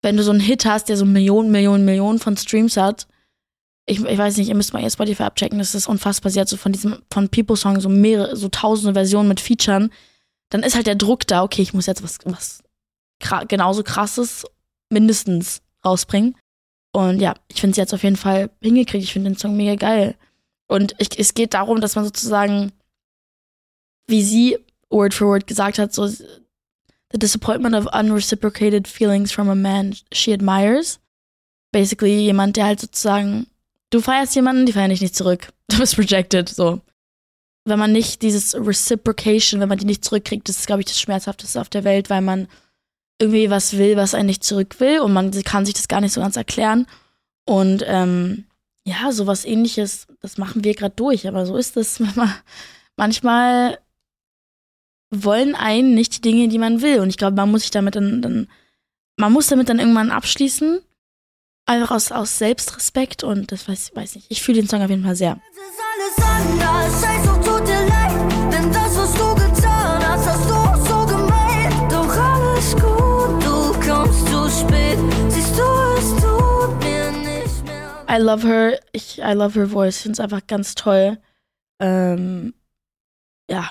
wenn 0.00 0.16
du 0.16 0.22
so 0.22 0.30
einen 0.30 0.40
Hit 0.40 0.64
hast, 0.64 0.88
der 0.88 0.96
so 0.96 1.04
Millionen, 1.04 1.50
Millionen, 1.50 1.84
Millionen 1.84 2.18
von 2.18 2.36
Streams 2.36 2.78
hat, 2.78 3.06
ich, 3.86 4.04
ich 4.04 4.18
weiß 4.18 4.36
nicht, 4.36 4.48
ihr 4.48 4.54
müsst 4.54 4.72
mal 4.72 4.82
ihr 4.82 4.90
Spotify 4.90 5.24
abchecken, 5.24 5.58
das 5.58 5.74
ist 5.74 5.88
unfassbar. 5.88 6.30
Sie 6.30 6.40
hat 6.40 6.48
so 6.48 6.56
von 6.56 6.72
diesem, 6.72 7.02
von 7.10 7.28
People 7.28 7.56
Song 7.56 7.80
so 7.80 7.88
mehrere, 7.88 8.36
so 8.36 8.48
tausende 8.48 8.94
Versionen 8.94 9.28
mit 9.28 9.40
Featuren. 9.40 9.92
Dann 10.50 10.62
ist 10.62 10.76
halt 10.76 10.86
der 10.86 10.94
Druck 10.94 11.26
da, 11.26 11.42
okay, 11.42 11.62
ich 11.62 11.74
muss 11.74 11.86
jetzt 11.86 12.02
was, 12.02 12.18
was 12.24 12.62
genauso 13.48 13.82
krasses 13.82 14.44
mindestens 14.90 15.62
rausbringen. 15.84 16.36
Und 16.92 17.20
ja, 17.20 17.34
ich 17.48 17.60
finde 17.60 17.74
sie 17.74 17.80
jetzt 17.80 17.94
auf 17.94 18.02
jeden 18.02 18.16
Fall 18.16 18.50
hingekriegt. 18.60 19.04
Ich 19.04 19.12
finde 19.12 19.30
den 19.30 19.38
Song 19.38 19.56
mega 19.56 19.74
geil. 19.74 20.16
Und 20.68 20.94
ich, 20.98 21.18
es 21.18 21.34
geht 21.34 21.54
darum, 21.54 21.80
dass 21.80 21.96
man 21.96 22.04
sozusagen, 22.04 22.72
wie 24.06 24.22
sie 24.22 24.58
word 24.90 25.14
for 25.14 25.28
word 25.28 25.46
gesagt 25.46 25.78
hat, 25.78 25.92
so 25.92 26.06
the 26.06 27.18
disappointment 27.18 27.74
of 27.74 27.86
unreciprocated 27.92 28.86
feelings 28.86 29.32
from 29.32 29.48
a 29.48 29.54
man 29.54 29.94
she 30.12 30.32
admires. 30.32 31.00
Basically 31.72 32.24
jemand, 32.24 32.56
der 32.56 32.66
halt 32.66 32.80
sozusagen 32.80 33.46
du 33.92 34.00
feierst 34.00 34.34
jemanden, 34.34 34.66
die 34.66 34.72
feiern 34.72 34.90
dich 34.90 35.00
nicht 35.00 35.14
zurück. 35.14 35.52
Du 35.68 35.78
bist 35.78 35.96
rejected, 35.96 36.50
so. 36.50 36.82
Wenn 37.64 37.78
man 37.78 37.92
nicht 37.92 38.20
dieses 38.20 38.54
Reciprocation, 38.54 39.58
wenn 39.60 39.68
man 39.70 39.78
die 39.78 39.86
nicht 39.86 40.04
zurückkriegt, 40.04 40.46
das 40.46 40.58
ist, 40.58 40.66
glaube 40.66 40.82
ich, 40.82 40.86
das 40.86 41.00
Schmerzhafteste 41.00 41.58
auf 41.58 41.70
der 41.70 41.84
Welt, 41.84 42.10
weil 42.10 42.20
man 42.20 42.46
irgendwie 43.18 43.48
was 43.48 43.78
will, 43.78 43.96
was 43.96 44.14
einen 44.14 44.26
nicht 44.26 44.44
zurück 44.44 44.80
will 44.80 45.00
und 45.00 45.14
man 45.14 45.30
kann 45.44 45.64
sich 45.64 45.74
das 45.74 45.88
gar 45.88 46.02
nicht 46.02 46.12
so 46.12 46.20
ganz 46.20 46.36
erklären. 46.36 46.86
Und 47.46 47.84
ähm, 47.86 48.44
ja, 48.84 49.12
sowas 49.12 49.46
ähnliches, 49.46 50.08
das 50.20 50.36
machen 50.36 50.62
wir 50.62 50.74
gerade 50.74 50.94
durch, 50.94 51.26
aber 51.26 51.46
so 51.46 51.56
ist 51.56 51.78
es. 51.78 52.02
Manchmal 52.96 53.78
wollen 55.10 55.54
einen 55.54 55.94
nicht 55.94 56.16
die 56.16 56.20
Dinge, 56.20 56.48
die 56.48 56.58
man 56.58 56.82
will. 56.82 57.00
Und 57.00 57.08
ich 57.08 57.16
glaube, 57.16 57.36
man 57.36 57.50
muss 57.50 57.62
sich 57.62 57.70
damit 57.70 57.96
dann, 57.96 58.20
dann, 58.20 58.48
man 59.16 59.32
muss 59.32 59.46
damit 59.46 59.70
dann 59.70 59.78
irgendwann 59.78 60.10
abschließen 60.10 60.80
Einfach 61.72 61.92
aus, 61.92 62.12
aus 62.12 62.36
Selbstrespekt 62.36 63.24
und 63.24 63.50
das 63.50 63.66
weiß, 63.66 63.92
weiß 63.94 64.16
nicht. 64.16 64.26
Ich 64.28 64.42
fühle 64.42 64.60
den 64.60 64.68
Song 64.68 64.82
auf 64.82 64.90
jeden 64.90 65.04
Fall 65.04 65.16
sehr. 65.16 65.40
Es 65.50 65.56
ist 65.56 66.20
alles 66.20 66.60
anders, 66.60 67.02
scheiß 67.02 67.24
doch 67.24 67.40
tut 67.40 67.66
dir 67.66 67.86
leid, 67.86 68.52
denn 68.52 68.70
das, 68.70 68.94
was 68.94 69.14
du 69.14 69.34
getan 69.36 70.06
hast, 70.06 70.26
hast 70.26 70.50
du 70.50 70.54
auch 70.54 70.76
so 70.76 71.06
gemeint. 71.06 71.90
Doch 71.90 72.14
alles 72.14 72.74
gut, 72.74 73.42
du 73.42 73.72
kommst 73.90 74.26
zu 74.28 74.50
spät, 74.50 74.98
siehst 75.30 75.58
du, 75.58 75.62
es 75.96 76.10
tut 76.22 76.84
mir 76.84 77.10
nicht 77.10 77.64
mehr. 77.64 78.04
I 78.06 78.20
love 78.20 78.46
her. 78.46 78.78
Ich, 78.92 79.20
I 79.20 79.32
love 79.32 79.58
her 79.58 79.68
voice. 79.68 79.96
Ich 79.96 80.02
finde 80.02 80.16
es 80.16 80.20
einfach 80.20 80.46
ganz 80.46 80.74
toll. 80.74 81.16
Ähm, 81.80 82.52
ja, 83.48 83.70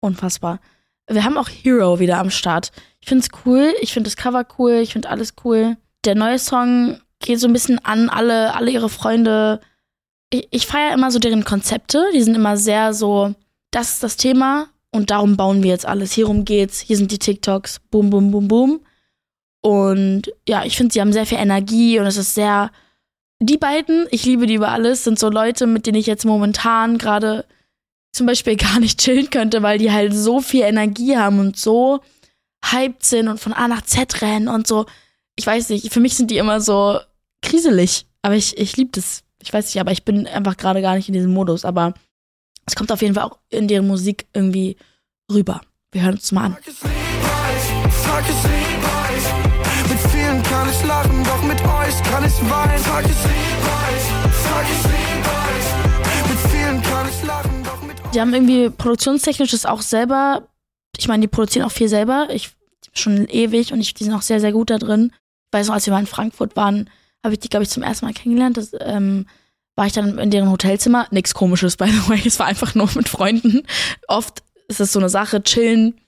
unfassbar. 0.00 0.60
Wir 1.08 1.24
haben 1.24 1.38
auch 1.38 1.48
Hero 1.48 2.00
wieder 2.00 2.18
am 2.18 2.28
Start. 2.28 2.70
Ich 3.00 3.08
finde 3.08 3.24
es 3.24 3.46
cool. 3.46 3.72
Ich 3.80 3.94
finde 3.94 4.10
das 4.10 4.18
Cover 4.18 4.44
cool. 4.58 4.72
Ich 4.72 4.92
finde 4.92 5.08
alles 5.08 5.32
cool. 5.42 5.78
Der 6.04 6.14
neue 6.14 6.38
Song 6.38 7.00
geht 7.20 7.40
so 7.40 7.46
ein 7.46 7.52
bisschen 7.52 7.78
an 7.84 8.08
alle, 8.08 8.54
alle 8.54 8.70
ihre 8.70 8.88
Freunde. 8.88 9.60
Ich, 10.30 10.48
ich 10.50 10.66
feiere 10.66 10.94
immer 10.94 11.10
so 11.10 11.18
deren 11.18 11.44
Konzepte. 11.44 12.04
Die 12.14 12.22
sind 12.22 12.34
immer 12.34 12.56
sehr 12.56 12.92
so, 12.92 13.34
das 13.70 13.92
ist 13.92 14.02
das 14.02 14.16
Thema 14.16 14.68
und 14.92 15.10
darum 15.10 15.36
bauen 15.36 15.62
wir 15.62 15.70
jetzt 15.70 15.86
alles. 15.86 16.12
Hierum 16.12 16.44
geht's. 16.44 16.80
Hier 16.80 16.96
sind 16.96 17.12
die 17.12 17.18
TikToks. 17.18 17.80
Boom, 17.90 18.10
boom, 18.10 18.30
boom, 18.30 18.48
boom. 18.48 18.80
Und 19.62 20.32
ja, 20.48 20.64
ich 20.64 20.76
finde, 20.76 20.92
sie 20.92 21.00
haben 21.00 21.12
sehr 21.12 21.26
viel 21.26 21.38
Energie 21.38 21.98
und 21.98 22.06
es 22.06 22.16
ist 22.16 22.34
sehr. 22.34 22.70
Die 23.42 23.56
beiden, 23.56 24.06
ich 24.10 24.24
liebe 24.24 24.46
die 24.46 24.54
über 24.54 24.70
alles, 24.70 25.04
sind 25.04 25.18
so 25.18 25.30
Leute, 25.30 25.66
mit 25.66 25.86
denen 25.86 25.98
ich 25.98 26.06
jetzt 26.06 26.26
momentan 26.26 26.98
gerade 26.98 27.46
zum 28.12 28.26
Beispiel 28.26 28.56
gar 28.56 28.80
nicht 28.80 29.00
chillen 29.00 29.30
könnte, 29.30 29.62
weil 29.62 29.78
die 29.78 29.92
halt 29.92 30.14
so 30.14 30.40
viel 30.40 30.62
Energie 30.62 31.16
haben 31.16 31.38
und 31.38 31.56
so 31.56 32.00
hyped 32.64 33.04
sind 33.04 33.28
und 33.28 33.40
von 33.40 33.52
A 33.52 33.68
nach 33.68 33.82
Z 33.82 34.20
rennen 34.22 34.48
und 34.48 34.66
so. 34.66 34.86
Ich 35.36 35.46
weiß 35.46 35.70
nicht, 35.70 35.92
für 35.92 36.00
mich 36.00 36.16
sind 36.16 36.30
die 36.30 36.36
immer 36.36 36.60
so 36.60 36.98
kriselig. 37.42 38.06
Aber 38.22 38.34
ich, 38.34 38.56
ich 38.58 38.76
liebe 38.76 38.90
das. 38.92 39.22
Ich 39.42 39.52
weiß 39.52 39.66
nicht, 39.66 39.80
aber 39.80 39.92
ich 39.92 40.04
bin 40.04 40.26
einfach 40.26 40.56
gerade 40.56 40.82
gar 40.82 40.96
nicht 40.96 41.08
in 41.08 41.14
diesem 41.14 41.32
Modus. 41.32 41.64
Aber 41.64 41.94
es 42.66 42.76
kommt 42.76 42.92
auf 42.92 43.02
jeden 43.02 43.14
Fall 43.14 43.24
auch 43.24 43.38
in 43.48 43.68
deren 43.68 43.86
Musik 43.86 44.26
irgendwie 44.32 44.76
rüber. 45.30 45.60
Wir 45.92 46.02
hören 46.02 46.14
uns 46.14 46.30
mal 46.32 46.44
an. 46.44 46.56
Mit 49.88 49.98
vielen 50.12 50.42
kann 50.42 50.68
ich 50.70 50.84
lachen, 50.84 51.24
doch 51.24 51.42
mit 51.42 51.60
euch 51.60 52.02
kann 52.04 52.24
ich 52.24 52.40
weinen. 52.50 52.84
Tag 52.84 53.04
ist 53.04 53.24
regenreich, 53.24 54.04
Tag 54.44 54.66
ist 54.70 54.84
regenreich. 54.86 55.66
Mit 56.28 56.38
vielen 56.50 56.82
kann 56.82 57.08
ich 57.08 57.26
lachen, 57.26 57.64
doch 57.64 57.82
mit 57.82 58.00
euch. 58.00 58.10
Die 58.12 58.20
haben 58.20 58.34
irgendwie 58.34 58.70
produktionstechnisch 58.70 59.50
das 59.50 59.66
auch 59.66 59.82
selber. 59.82 60.46
Ich 60.96 61.08
meine, 61.08 61.22
die 61.22 61.28
produzieren 61.28 61.64
auch 61.66 61.72
viel 61.72 61.88
selber. 61.88 62.28
Ich 62.30 62.50
schon 62.92 63.26
ewig 63.28 63.72
und 63.72 63.80
ich, 63.80 63.94
die 63.94 64.04
sind 64.04 64.14
auch 64.14 64.22
sehr, 64.22 64.40
sehr 64.40 64.52
gut 64.52 64.70
da 64.70 64.78
drin. 64.78 65.12
Ich 65.12 65.58
weiß 65.58 65.68
noch, 65.68 65.74
als 65.74 65.86
wir 65.86 65.92
mal 65.92 66.00
in 66.00 66.06
Frankfurt 66.06 66.56
waren, 66.56 66.88
habe 67.24 67.34
ich 67.34 67.40
die, 67.40 67.48
glaube 67.48 67.64
ich, 67.64 67.70
zum 67.70 67.82
ersten 67.82 68.06
Mal 68.06 68.14
kennengelernt. 68.14 68.56
Das, 68.56 68.70
ähm, 68.80 69.26
war 69.80 69.86
ich 69.86 69.92
dann 69.94 70.18
in 70.18 70.30
deren 70.30 70.50
Hotelzimmer. 70.50 71.06
Nichts 71.10 71.34
komisches, 71.34 71.76
by 71.78 71.86
the 71.86 72.08
way. 72.08 72.22
Es 72.24 72.38
war 72.38 72.46
einfach 72.46 72.74
nur 72.74 72.88
mit 72.94 73.08
Freunden. 73.08 73.62
Oft 74.08 74.42
ist 74.68 74.80
es 74.80 74.92
so 74.92 74.98
eine 74.98 75.08
Sache, 75.08 75.42
chillen 75.42 75.98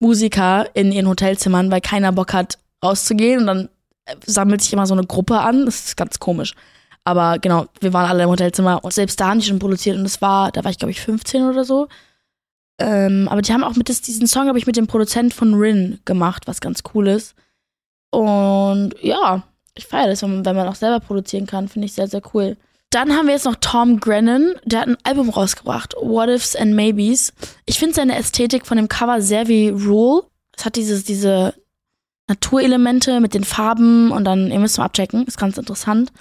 Musiker 0.00 0.66
in 0.74 0.92
ihren 0.92 1.08
Hotelzimmern, 1.08 1.70
weil 1.70 1.80
keiner 1.80 2.12
Bock 2.12 2.34
hat, 2.34 2.58
rauszugehen. 2.84 3.40
Und 3.40 3.46
dann 3.46 3.68
äh, 4.04 4.16
sammelt 4.26 4.60
sich 4.60 4.72
immer 4.72 4.86
so 4.86 4.94
eine 4.94 5.06
Gruppe 5.06 5.40
an. 5.40 5.64
Das 5.64 5.86
ist 5.86 5.96
ganz 5.96 6.18
komisch. 6.18 6.54
Aber 7.04 7.38
genau, 7.38 7.66
wir 7.80 7.92
waren 7.92 8.10
alle 8.10 8.24
im 8.24 8.28
Hotelzimmer 8.28 8.84
und 8.84 8.92
selbst 8.92 9.20
da 9.20 9.28
haben 9.28 9.38
die 9.38 9.46
schon 9.46 9.60
produziert 9.60 9.96
und 9.96 10.02
das 10.02 10.20
war, 10.20 10.50
da 10.50 10.64
war 10.64 10.72
ich 10.72 10.78
glaube 10.78 10.90
ich 10.90 11.00
15 11.00 11.44
oder 11.44 11.64
so. 11.64 11.86
Ähm, 12.80 13.28
aber 13.30 13.42
die 13.42 13.52
haben 13.52 13.62
auch 13.62 13.76
mit 13.76 13.88
das, 13.88 14.00
diesen 14.02 14.26
Song, 14.26 14.42
glaube 14.42 14.58
ich, 14.58 14.66
mit 14.66 14.76
dem 14.76 14.88
Produzent 14.88 15.32
von 15.32 15.54
Rin 15.54 16.00
gemacht, 16.04 16.48
was 16.48 16.60
ganz 16.60 16.82
cool 16.92 17.06
ist. 17.06 17.36
Und 18.10 18.94
ja, 19.00 19.44
ich 19.76 19.86
feiere 19.86 20.08
das, 20.08 20.22
wenn 20.22 20.42
man, 20.42 20.68
auch 20.68 20.74
selber 20.74 21.00
produzieren 21.00 21.46
kann, 21.46 21.68
finde 21.68 21.86
ich 21.86 21.92
sehr, 21.92 22.08
sehr 22.08 22.22
cool. 22.34 22.56
Dann 22.90 23.12
haben 23.12 23.26
wir 23.26 23.34
jetzt 23.34 23.44
noch 23.44 23.56
Tom 23.56 24.00
Grennan, 24.00 24.54
der 24.64 24.80
hat 24.80 24.88
ein 24.88 24.98
Album 25.02 25.28
rausgebracht, 25.28 25.94
What 26.00 26.28
Ifs 26.28 26.56
and 26.56 26.74
Maybes. 26.74 27.32
Ich 27.66 27.78
finde 27.78 27.94
seine 27.94 28.16
Ästhetik 28.16 28.66
von 28.66 28.76
dem 28.76 28.88
Cover 28.88 29.20
sehr 29.20 29.48
wie 29.48 29.68
Rule. 29.68 30.22
Es 30.56 30.64
hat 30.64 30.76
dieses, 30.76 31.04
diese 31.04 31.54
Naturelemente 32.28 33.20
mit 33.20 33.34
den 33.34 33.44
Farben 33.44 34.10
und 34.10 34.24
dann, 34.24 34.50
ihr 34.50 34.58
müsst 34.58 34.78
mal 34.78 34.86
abchecken, 34.86 35.26
ist 35.26 35.38
ganz 35.38 35.58
interessant. 35.58 36.12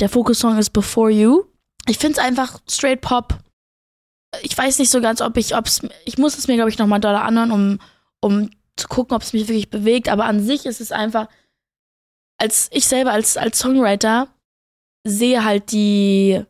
Der 0.00 0.08
Fokussong 0.08 0.58
ist 0.58 0.70
Before 0.70 1.10
You. 1.10 1.44
Ich 1.88 1.98
finde 1.98 2.18
es 2.18 2.24
einfach 2.24 2.60
straight 2.68 3.00
Pop. 3.00 3.38
Ich 4.42 4.56
weiß 4.56 4.78
nicht 4.78 4.90
so 4.90 5.00
ganz, 5.00 5.22
ob 5.22 5.36
ich, 5.36 5.56
ob's, 5.56 5.80
ich 6.04 6.18
muss 6.18 6.36
es 6.36 6.48
mir, 6.48 6.56
glaube 6.56 6.68
ich, 6.68 6.78
nochmal 6.78 7.00
doller 7.00 7.24
anhören, 7.24 7.52
um, 7.52 7.78
um 8.20 8.50
zu 8.76 8.88
gucken, 8.88 9.14
ob 9.14 9.22
es 9.22 9.32
mich 9.32 9.48
wirklich 9.48 9.70
bewegt. 9.70 10.08
Aber 10.08 10.24
an 10.24 10.44
sich 10.44 10.66
ist 10.66 10.80
es 10.80 10.92
einfach, 10.92 11.28
als 12.38 12.68
ich 12.72 12.86
selber 12.86 13.12
als, 13.12 13.36
als 13.36 13.58
Songwriter 13.58 14.28
sehe 15.04 15.44
halt 15.44 15.72
die 15.72 16.42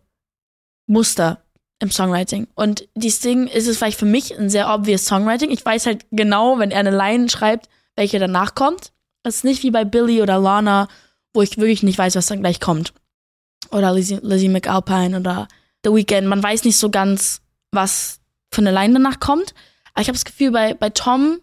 Muster 0.86 1.42
im 1.78 1.90
Songwriting. 1.90 2.48
Und 2.54 2.88
dieses 2.94 3.20
Ding 3.20 3.46
ist 3.46 3.66
es 3.66 3.76
vielleicht 3.76 3.98
für 3.98 4.06
mich 4.06 4.38
ein 4.38 4.48
sehr 4.48 4.72
obvious 4.72 5.04
Songwriting. 5.04 5.50
Ich 5.50 5.64
weiß 5.64 5.86
halt 5.86 6.06
genau, 6.10 6.58
wenn 6.58 6.70
er 6.70 6.80
eine 6.80 6.96
Line 6.96 7.28
schreibt, 7.28 7.68
welche 7.96 8.18
danach 8.18 8.54
kommt. 8.54 8.92
Das 9.22 9.36
ist 9.36 9.44
nicht 9.44 9.62
wie 9.62 9.70
bei 9.70 9.84
Billy 9.84 10.22
oder 10.22 10.38
Lana, 10.38 10.88
wo 11.34 11.42
ich 11.42 11.58
wirklich 11.58 11.82
nicht 11.82 11.98
weiß, 11.98 12.16
was 12.16 12.26
dann 12.26 12.40
gleich 12.40 12.60
kommt. 12.60 12.94
Oder 13.70 13.92
Lizzie, 13.92 14.20
Lizzie 14.22 14.48
McAlpine 14.48 15.18
oder 15.18 15.48
The 15.84 15.92
Weeknd. 15.92 16.26
Man 16.26 16.42
weiß 16.42 16.64
nicht 16.64 16.76
so 16.76 16.90
ganz, 16.90 17.42
was 17.72 18.20
für 18.50 18.62
eine 18.62 18.72
Line 18.72 18.94
danach 18.94 19.20
kommt. 19.20 19.54
Aber 19.92 20.02
ich 20.02 20.08
habe 20.08 20.16
das 20.16 20.24
Gefühl, 20.24 20.52
bei, 20.52 20.74
bei 20.74 20.90
Tom, 20.90 21.40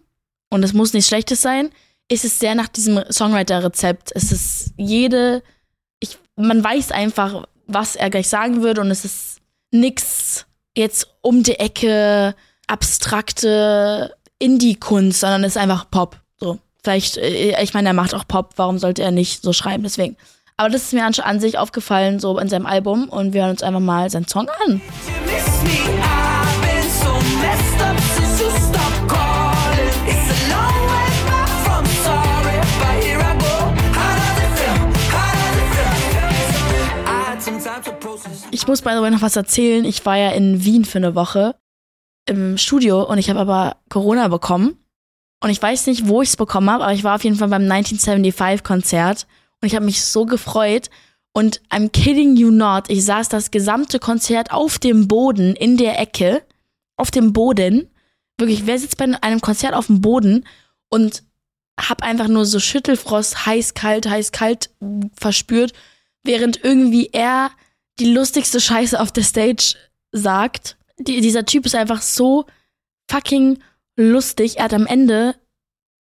und 0.50 0.62
es 0.62 0.72
muss 0.72 0.92
nichts 0.92 1.08
Schlechtes 1.08 1.42
sein, 1.42 1.70
ist 2.08 2.24
es 2.24 2.38
sehr 2.38 2.54
nach 2.54 2.68
diesem 2.68 3.00
Songwriter-Rezept. 3.10 4.12
Es 4.14 4.30
ist 4.32 4.72
jede, 4.76 5.42
ich, 6.00 6.18
man 6.36 6.62
weiß 6.62 6.92
einfach, 6.92 7.46
was 7.66 7.96
er 7.96 8.10
gleich 8.10 8.28
sagen 8.28 8.62
würde 8.62 8.80
und 8.80 8.90
es 8.90 9.04
ist 9.04 9.40
nix 9.70 10.46
jetzt 10.76 11.08
um 11.22 11.42
die 11.42 11.58
Ecke 11.58 12.34
abstrakte 12.66 14.14
Indie-Kunst, 14.38 15.20
sondern 15.20 15.44
es 15.44 15.56
ist 15.56 15.62
einfach 15.62 15.90
Pop. 15.90 16.20
So. 16.38 16.58
Vielleicht, 16.82 17.16
äh, 17.16 17.62
ich 17.62 17.74
meine, 17.74 17.88
er 17.88 17.94
macht 17.94 18.14
auch 18.14 18.26
Pop, 18.26 18.54
warum 18.56 18.78
sollte 18.78 19.02
er 19.02 19.10
nicht 19.10 19.42
so 19.42 19.52
schreiben? 19.52 19.82
Deswegen. 19.82 20.16
Aber 20.56 20.68
das 20.68 20.82
ist 20.84 20.92
mir 20.92 21.04
an 21.04 21.40
sich 21.40 21.58
aufgefallen, 21.58 22.20
so 22.20 22.38
in 22.38 22.48
seinem 22.48 22.66
Album 22.66 23.08
und 23.08 23.32
wir 23.32 23.42
hören 23.42 23.50
uns 23.50 23.62
einfach 23.62 23.80
mal 23.80 24.08
seinen 24.08 24.28
Song 24.28 24.48
an. 24.66 24.80
Ich 38.64 38.68
muss 38.68 38.80
by 38.80 38.92
the 38.94 39.02
way 39.02 39.10
noch 39.10 39.20
was 39.20 39.36
erzählen. 39.36 39.84
Ich 39.84 40.06
war 40.06 40.16
ja 40.16 40.30
in 40.30 40.64
Wien 40.64 40.86
für 40.86 40.96
eine 40.96 41.14
Woche 41.14 41.54
im 42.26 42.56
Studio 42.56 43.02
und 43.02 43.18
ich 43.18 43.28
habe 43.28 43.40
aber 43.40 43.76
Corona 43.90 44.28
bekommen. 44.28 44.78
Und 45.42 45.50
ich 45.50 45.60
weiß 45.60 45.86
nicht, 45.86 46.08
wo 46.08 46.22
ich 46.22 46.30
es 46.30 46.36
bekommen 46.38 46.70
habe, 46.70 46.82
aber 46.82 46.94
ich 46.94 47.04
war 47.04 47.16
auf 47.16 47.24
jeden 47.24 47.36
Fall 47.36 47.48
beim 47.48 47.70
1975-Konzert 47.70 49.26
und 49.60 49.66
ich 49.66 49.74
habe 49.74 49.84
mich 49.84 50.02
so 50.02 50.24
gefreut. 50.24 50.88
Und 51.34 51.60
I'm 51.68 51.90
kidding 51.90 52.36
you 52.36 52.50
not, 52.50 52.88
ich 52.88 53.04
saß 53.04 53.28
das 53.28 53.50
gesamte 53.50 53.98
Konzert 53.98 54.50
auf 54.50 54.78
dem 54.78 55.08
Boden 55.08 55.54
in 55.56 55.76
der 55.76 56.00
Ecke, 56.00 56.42
auf 56.96 57.10
dem 57.10 57.34
Boden. 57.34 57.90
Wirklich, 58.38 58.66
wer 58.66 58.78
sitzt 58.78 58.96
bei 58.96 59.04
einem 59.20 59.42
Konzert 59.42 59.74
auf 59.74 59.88
dem 59.88 60.00
Boden 60.00 60.46
und 60.88 61.22
hab 61.78 62.02
einfach 62.02 62.28
nur 62.28 62.46
so 62.46 62.58
Schüttelfrost, 62.60 63.44
heiß, 63.44 63.74
kalt, 63.74 64.08
heiß, 64.08 64.32
kalt 64.32 64.70
verspürt, 65.20 65.74
während 66.22 66.64
irgendwie 66.64 67.10
er 67.12 67.50
die 67.98 68.12
lustigste 68.12 68.60
Scheiße 68.60 69.00
auf 69.00 69.12
der 69.12 69.22
Stage 69.22 69.74
sagt. 70.12 70.76
Die, 70.98 71.20
dieser 71.20 71.44
Typ 71.44 71.66
ist 71.66 71.74
einfach 71.74 72.02
so 72.02 72.46
fucking 73.10 73.58
lustig. 73.96 74.58
Er 74.58 74.64
hat 74.64 74.74
am 74.74 74.86
Ende, 74.86 75.34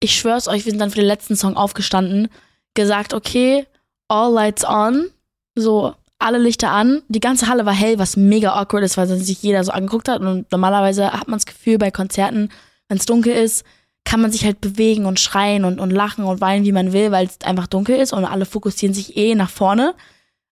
ich 0.01 0.17
schwör's 0.17 0.49
euch, 0.49 0.65
wir 0.65 0.73
sind 0.73 0.81
dann 0.81 0.91
für 0.91 0.97
den 0.97 1.07
letzten 1.07 1.37
Song 1.37 1.57
aufgestanden, 1.57 2.29
gesagt, 2.75 3.15
okay, 3.15 3.67
all 4.09 4.33
lights 4.33 4.65
on, 4.65 5.11
so 5.55 5.95
alle 6.19 6.39
Lichter 6.39 6.71
an. 6.71 7.03
Die 7.09 7.21
ganze 7.21 7.49
Halle 7.49 7.67
war 7.67 7.75
hell, 7.75 7.99
was 7.99 8.17
mega 8.17 8.55
awkward 8.55 8.85
ist, 8.85 8.97
weil 8.97 9.09
sich 9.09 9.43
jeder 9.43 9.65
so 9.65 9.73
angeguckt 9.73 10.09
hat. 10.09 10.21
Und 10.21 10.51
normalerweise 10.53 11.13
hat 11.13 11.29
man 11.29 11.39
das 11.39 11.47
Gefühl 11.47 11.79
bei 11.79 11.91
Konzerten, 11.91 12.51
wenn 12.89 12.99
es 12.99 13.07
dunkel 13.07 13.35
ist, 13.35 13.65
kann 14.05 14.21
man 14.21 14.33
sich 14.33 14.45
halt 14.45 14.61
bewegen 14.61 15.07
und 15.07 15.21
schreien 15.21 15.65
und, 15.65 15.81
und 15.81 15.91
lachen 15.91 16.25
und 16.25 16.41
weinen, 16.41 16.65
wie 16.65 16.73
man 16.73 16.93
will, 16.93 17.11
weil 17.13 17.27
es 17.27 17.41
einfach 17.43 17.67
dunkel 17.67 17.97
ist 17.97 18.13
und 18.13 18.25
alle 18.25 18.47
fokussieren 18.47 18.95
sich 18.95 19.17
eh 19.17 19.35
nach 19.35 19.51
vorne. 19.51 19.95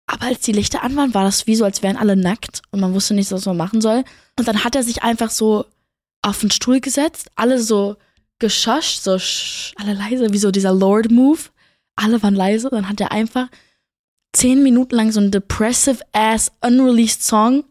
Aber 0.06 0.26
als 0.26 0.40
die 0.40 0.52
Lichter 0.52 0.82
an 0.82 0.96
waren, 0.96 1.14
war 1.14 1.25
das 1.25 1.46
wie 1.46 1.56
so, 1.56 1.64
als 1.64 1.82
wären 1.82 1.96
alle 1.96 2.16
nackt 2.16 2.62
und 2.70 2.80
man 2.80 2.94
wusste 2.94 3.14
nicht, 3.14 3.30
was 3.32 3.46
man 3.46 3.56
machen 3.56 3.80
soll. 3.80 4.04
Und 4.38 4.46
dann 4.46 4.64
hat 4.64 4.76
er 4.76 4.82
sich 4.82 5.02
einfach 5.02 5.30
so 5.30 5.64
auf 6.23 6.40
den 6.40 6.50
Stuhl 6.50 6.80
gesetzt, 6.80 7.30
alle 7.37 7.61
so 7.61 7.96
geschoscht, 8.38 9.02
so 9.02 9.18
sch, 9.18 9.73
alle 9.76 9.94
leise, 9.94 10.32
wie 10.32 10.38
so 10.38 10.50
dieser 10.50 10.73
Lord-Move. 10.73 11.40
Alle 11.96 12.23
waren 12.23 12.34
leise. 12.34 12.68
Dann 12.70 12.88
hat 12.88 13.00
er 13.00 13.12
einfach 13.12 13.49
zehn 14.32 14.62
Minuten 14.62 14.96
lang 14.96 15.12
so 15.12 15.20
einen 15.20 15.30
depressive-ass, 15.30 16.52
unreleased 16.61 17.23
Song 17.23 17.64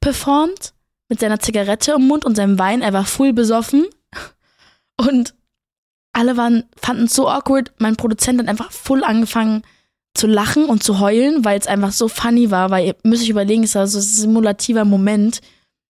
performt 0.00 0.74
mit 1.08 1.20
seiner 1.20 1.40
Zigarette 1.40 1.92
im 1.92 2.06
Mund 2.06 2.24
und 2.24 2.36
seinem 2.36 2.58
Wein. 2.58 2.82
Er 2.82 2.92
war 2.92 3.04
full 3.04 3.32
besoffen. 3.32 3.86
Und 4.98 5.34
alle 6.12 6.36
waren, 6.36 6.64
fanden 6.76 7.04
es 7.04 7.14
so 7.14 7.28
awkward. 7.28 7.72
Mein 7.78 7.96
Produzent 7.96 8.38
hat 8.40 8.48
einfach 8.48 8.70
full 8.70 9.02
angefangen 9.02 9.62
zu 10.14 10.26
lachen 10.26 10.66
und 10.66 10.82
zu 10.82 11.00
heulen, 11.00 11.44
weil 11.44 11.58
es 11.58 11.66
einfach 11.66 11.92
so 11.92 12.08
funny 12.08 12.50
war, 12.50 12.70
weil 12.70 12.86
ihr 12.86 12.96
müsst 13.02 13.22
euch 13.22 13.30
überlegen, 13.30 13.64
es 13.64 13.74
war 13.74 13.86
so 13.86 13.98
ein 13.98 14.02
simulativer 14.02 14.84
Moment. 14.84 15.40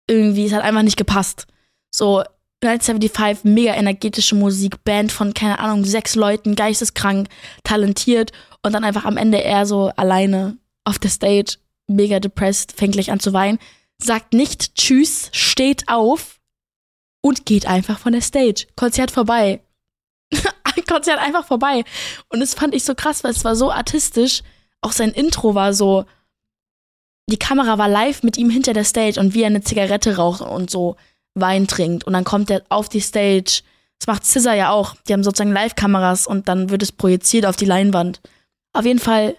Irgendwie, 0.09 0.45
es 0.45 0.53
hat 0.53 0.63
einfach 0.63 0.83
nicht 0.83 0.97
gepasst. 0.97 1.47
So, 1.93 2.23
1975, 2.63 3.43
mega 3.43 3.73
energetische 3.73 4.35
Musik, 4.35 4.83
Band 4.83 5.11
von, 5.11 5.33
keine 5.33 5.59
Ahnung, 5.59 5.85
sechs 5.85 6.15
Leuten, 6.15 6.55
geisteskrank, 6.55 7.29
talentiert 7.63 8.31
und 8.63 8.73
dann 8.73 8.83
einfach 8.83 9.05
am 9.05 9.17
Ende 9.17 9.43
er 9.43 9.67
so 9.67 9.91
alleine 9.95 10.57
auf 10.83 10.97
der 10.97 11.11
Stage, 11.11 11.57
mega 11.87 12.19
depressed, 12.19 12.71
fängt 12.71 12.93
gleich 12.93 13.11
an 13.11 13.19
zu 13.19 13.31
weinen, 13.33 13.59
sagt 14.01 14.33
nicht 14.33 14.73
Tschüss, 14.75 15.29
steht 15.33 15.87
auf 15.87 16.39
und 17.21 17.45
geht 17.45 17.67
einfach 17.67 17.99
von 17.99 18.13
der 18.13 18.21
Stage. 18.21 18.65
Konzert 18.75 19.11
vorbei. 19.11 19.61
Konzert 20.87 21.19
einfach 21.19 21.45
vorbei. 21.45 21.83
Und 22.29 22.39
das 22.39 22.53
fand 22.53 22.75
ich 22.75 22.83
so 22.83 22.95
krass, 22.95 23.23
weil 23.23 23.31
es 23.31 23.43
war 23.43 23.55
so 23.55 23.71
artistisch. 23.71 24.43
Auch 24.81 24.91
sein 24.91 25.11
Intro 25.11 25.55
war 25.55 25.73
so, 25.73 26.05
die 27.29 27.39
Kamera 27.39 27.77
war 27.77 27.89
live 27.89 28.23
mit 28.23 28.37
ihm 28.37 28.49
hinter 28.49 28.73
der 28.73 28.85
Stage 28.85 29.19
und 29.19 29.33
wie 29.33 29.41
er 29.41 29.47
eine 29.47 29.61
Zigarette 29.61 30.15
raucht 30.15 30.41
und 30.41 30.69
so 30.69 30.95
Wein 31.35 31.67
trinkt. 31.67 32.05
Und 32.05 32.13
dann 32.13 32.23
kommt 32.23 32.49
er 32.49 32.63
auf 32.69 32.89
die 32.89 33.01
Stage. 33.01 33.61
Das 33.99 34.07
macht 34.07 34.25
Scissor 34.25 34.53
ja 34.53 34.71
auch. 34.71 34.95
Die 35.07 35.13
haben 35.13 35.23
sozusagen 35.23 35.51
Live-Kameras 35.51 36.27
und 36.27 36.47
dann 36.47 36.69
wird 36.69 36.83
es 36.83 36.91
projiziert 36.91 37.45
auf 37.45 37.55
die 37.55 37.65
Leinwand. 37.65 38.21
Auf 38.73 38.85
jeden 38.85 38.99
Fall 38.99 39.35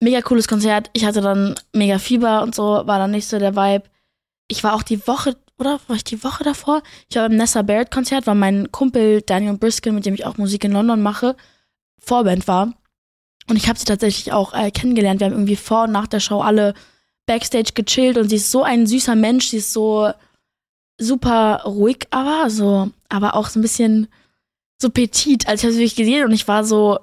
mega 0.00 0.20
cooles 0.22 0.48
Konzert. 0.48 0.90
Ich 0.92 1.04
hatte 1.04 1.20
dann 1.20 1.54
mega 1.72 1.98
Fieber 1.98 2.42
und 2.42 2.54
so, 2.54 2.62
war 2.62 2.98
dann 2.98 3.10
nicht 3.10 3.26
so 3.26 3.38
der 3.38 3.56
Vibe. 3.56 3.84
Ich 4.48 4.62
war 4.62 4.74
auch 4.74 4.82
die 4.82 5.06
Woche, 5.06 5.36
oder 5.58 5.80
war 5.86 5.96
ich 5.96 6.04
die 6.04 6.22
Woche 6.24 6.44
davor? 6.44 6.82
Ich 7.08 7.16
war 7.16 7.28
beim 7.28 7.36
Nessa 7.36 7.62
Barrett 7.62 7.90
Konzert, 7.90 8.26
weil 8.26 8.34
mein 8.34 8.72
Kumpel 8.72 9.22
Daniel 9.22 9.56
Briskin, 9.56 9.94
mit 9.94 10.06
dem 10.06 10.14
ich 10.14 10.26
auch 10.26 10.36
Musik 10.36 10.64
in 10.64 10.72
London 10.72 11.02
mache, 11.02 11.36
Vorband 11.98 12.48
war. 12.48 12.74
Und 13.48 13.56
ich 13.56 13.68
habe 13.68 13.78
sie 13.78 13.84
tatsächlich 13.84 14.32
auch 14.32 14.54
äh, 14.54 14.70
kennengelernt. 14.70 15.20
Wir 15.20 15.26
haben 15.26 15.34
irgendwie 15.34 15.56
vor 15.56 15.84
und 15.84 15.92
nach 15.92 16.06
der 16.06 16.20
Show 16.20 16.40
alle 16.40 16.74
Backstage 17.26 17.72
gechillt 17.74 18.18
und 18.18 18.28
sie 18.28 18.36
ist 18.36 18.50
so 18.50 18.62
ein 18.62 18.86
süßer 18.86 19.14
Mensch. 19.14 19.48
Sie 19.48 19.58
ist 19.58 19.72
so 19.72 20.10
super 20.98 21.62
ruhig, 21.64 22.06
aber 22.10 22.50
so, 22.50 22.90
aber 23.08 23.34
auch 23.34 23.48
so 23.48 23.58
ein 23.58 23.62
bisschen 23.62 24.08
so 24.80 24.90
petit. 24.90 25.46
Also 25.46 25.60
ich 25.60 25.64
habe 25.64 25.72
sie 25.72 25.78
wirklich 25.78 25.96
gesehen 25.96 26.24
und 26.24 26.32
ich 26.32 26.48
war 26.48 26.64
so, 26.64 26.98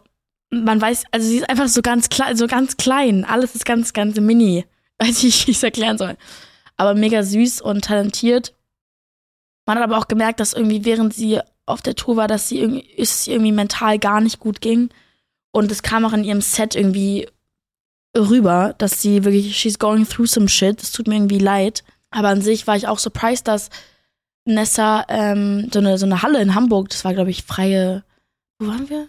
man 0.49 0.81
weiß, 0.81 1.05
also 1.11 1.27
sie 1.27 1.37
ist 1.37 1.49
einfach 1.49 1.67
so 1.67 1.81
ganz 1.81 2.09
klein, 2.09 2.35
so 2.35 2.47
ganz 2.47 2.77
klein. 2.77 3.25
Alles 3.25 3.55
ist 3.55 3.65
ganz, 3.65 3.93
ganz 3.93 4.19
mini. 4.19 4.65
Weiß 4.97 5.23
nicht, 5.23 5.47
wie 5.47 5.51
ich 5.51 5.57
es 5.57 5.63
erklären 5.63 5.97
soll. 5.97 6.17
Aber 6.81 6.95
mega 6.95 7.21
süß 7.21 7.61
und 7.61 7.85
talentiert. 7.85 8.55
Man 9.67 9.77
hat 9.77 9.83
aber 9.83 9.99
auch 9.99 10.07
gemerkt, 10.07 10.39
dass 10.39 10.53
irgendwie 10.53 10.83
während 10.83 11.13
sie 11.13 11.39
auf 11.67 11.83
der 11.83 11.93
Tour 11.95 12.15
war, 12.15 12.27
dass 12.27 12.49
sie 12.49 12.59
irgendwie, 12.59 12.89
es 12.97 13.27
irgendwie 13.27 13.51
mental 13.51 13.99
gar 13.99 14.19
nicht 14.19 14.39
gut 14.39 14.61
ging. 14.61 14.89
Und 15.51 15.71
es 15.71 15.83
kam 15.83 16.05
auch 16.05 16.13
in 16.13 16.23
ihrem 16.23 16.41
Set 16.41 16.75
irgendwie 16.75 17.27
rüber, 18.17 18.73
dass 18.79 18.99
sie 18.99 19.23
wirklich, 19.23 19.55
she's 19.55 19.77
going 19.77 20.09
through 20.09 20.25
some 20.25 20.49
shit. 20.49 20.81
Es 20.81 20.91
tut 20.91 21.07
mir 21.07 21.13
irgendwie 21.15 21.37
leid. 21.37 21.83
Aber 22.09 22.29
an 22.29 22.41
sich 22.41 22.65
war 22.65 22.75
ich 22.75 22.87
auch 22.87 22.97
surprised, 22.97 23.47
dass 23.47 23.69
Nessa 24.45 25.05
ähm, 25.07 25.69
so, 25.71 25.77
eine, 25.77 25.99
so 25.99 26.07
eine 26.07 26.23
Halle 26.23 26.41
in 26.41 26.55
Hamburg, 26.55 26.89
das 26.89 27.05
war, 27.05 27.13
glaube 27.13 27.29
ich, 27.29 27.43
freie, 27.43 28.03
wo 28.57 28.65
waren 28.65 28.89
wir? 28.89 29.03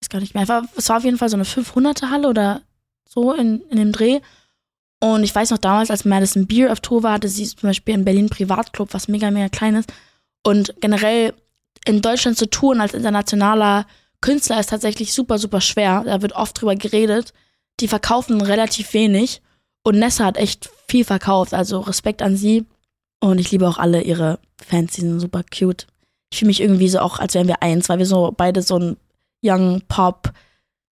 Ich 0.00 0.06
weiß 0.06 0.08
gar 0.08 0.20
nicht 0.20 0.32
mehr. 0.32 0.40
Einfach, 0.40 0.62
es 0.74 0.88
war 0.88 0.96
auf 0.96 1.04
jeden 1.04 1.18
Fall 1.18 1.28
so 1.28 1.36
eine 1.36 1.44
500er 1.44 2.08
Halle 2.08 2.28
oder 2.28 2.62
so 3.06 3.34
in, 3.34 3.60
in 3.68 3.76
dem 3.76 3.92
Dreh. 3.92 4.20
Und 5.04 5.22
ich 5.22 5.34
weiß 5.34 5.50
noch 5.50 5.58
damals, 5.58 5.90
als 5.90 6.06
Madison 6.06 6.46
Beer 6.46 6.72
auf 6.72 6.80
Tour 6.80 7.02
war, 7.02 7.12
hatte 7.12 7.28
sie 7.28 7.44
zum 7.44 7.68
Beispiel 7.68 7.94
in 7.94 8.06
Berlin 8.06 8.30
Privatclub, 8.30 8.94
was 8.94 9.06
mega, 9.06 9.30
mega 9.30 9.50
klein 9.50 9.74
ist. 9.74 9.92
Und 10.42 10.74
generell 10.80 11.34
in 11.84 12.00
Deutschland 12.00 12.38
zu 12.38 12.48
touren 12.48 12.80
als 12.80 12.94
internationaler 12.94 13.86
Künstler 14.22 14.58
ist 14.58 14.70
tatsächlich 14.70 15.12
super, 15.12 15.36
super 15.36 15.60
schwer. 15.60 16.04
Da 16.06 16.22
wird 16.22 16.32
oft 16.32 16.58
drüber 16.58 16.74
geredet. 16.74 17.34
Die 17.80 17.88
verkaufen 17.88 18.40
relativ 18.40 18.94
wenig. 18.94 19.42
Und 19.82 19.98
Nessa 19.98 20.24
hat 20.24 20.38
echt 20.38 20.70
viel 20.88 21.04
verkauft. 21.04 21.52
Also 21.52 21.80
Respekt 21.80 22.22
an 22.22 22.38
sie. 22.38 22.64
Und 23.20 23.38
ich 23.38 23.50
liebe 23.50 23.68
auch 23.68 23.76
alle 23.76 24.00
ihre 24.00 24.38
Fans, 24.56 24.92
die 24.92 25.02
sind 25.02 25.20
super 25.20 25.42
cute. 25.42 25.86
Ich 26.32 26.38
fühle 26.38 26.48
mich 26.48 26.62
irgendwie 26.62 26.88
so 26.88 27.00
auch, 27.00 27.18
als 27.18 27.34
wären 27.34 27.48
wir 27.48 27.62
eins, 27.62 27.90
weil 27.90 27.98
wir 27.98 28.06
so 28.06 28.32
beide 28.34 28.62
so 28.62 28.78
ein 28.78 28.96
Young 29.42 29.82
Pop 29.86 30.32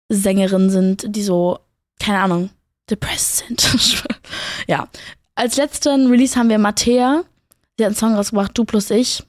Sängerin 0.07 0.69
sind, 0.69 1.13
die 1.13 1.23
so, 1.23 1.59
keine 1.99 2.21
Ahnung, 2.21 2.51
depressed 2.89 3.45
sind. 3.47 4.03
ja. 4.67 4.87
Als 5.35 5.57
letzten 5.57 6.07
Release 6.07 6.35
haben 6.35 6.49
wir 6.49 6.57
Mattea. 6.57 7.23
Sie 7.77 7.85
hat 7.85 7.89
einen 7.89 7.95
Song 7.95 8.15
rausgebracht, 8.15 8.57
Du 8.57 8.65
plus 8.65 8.89
ich. 8.89 9.23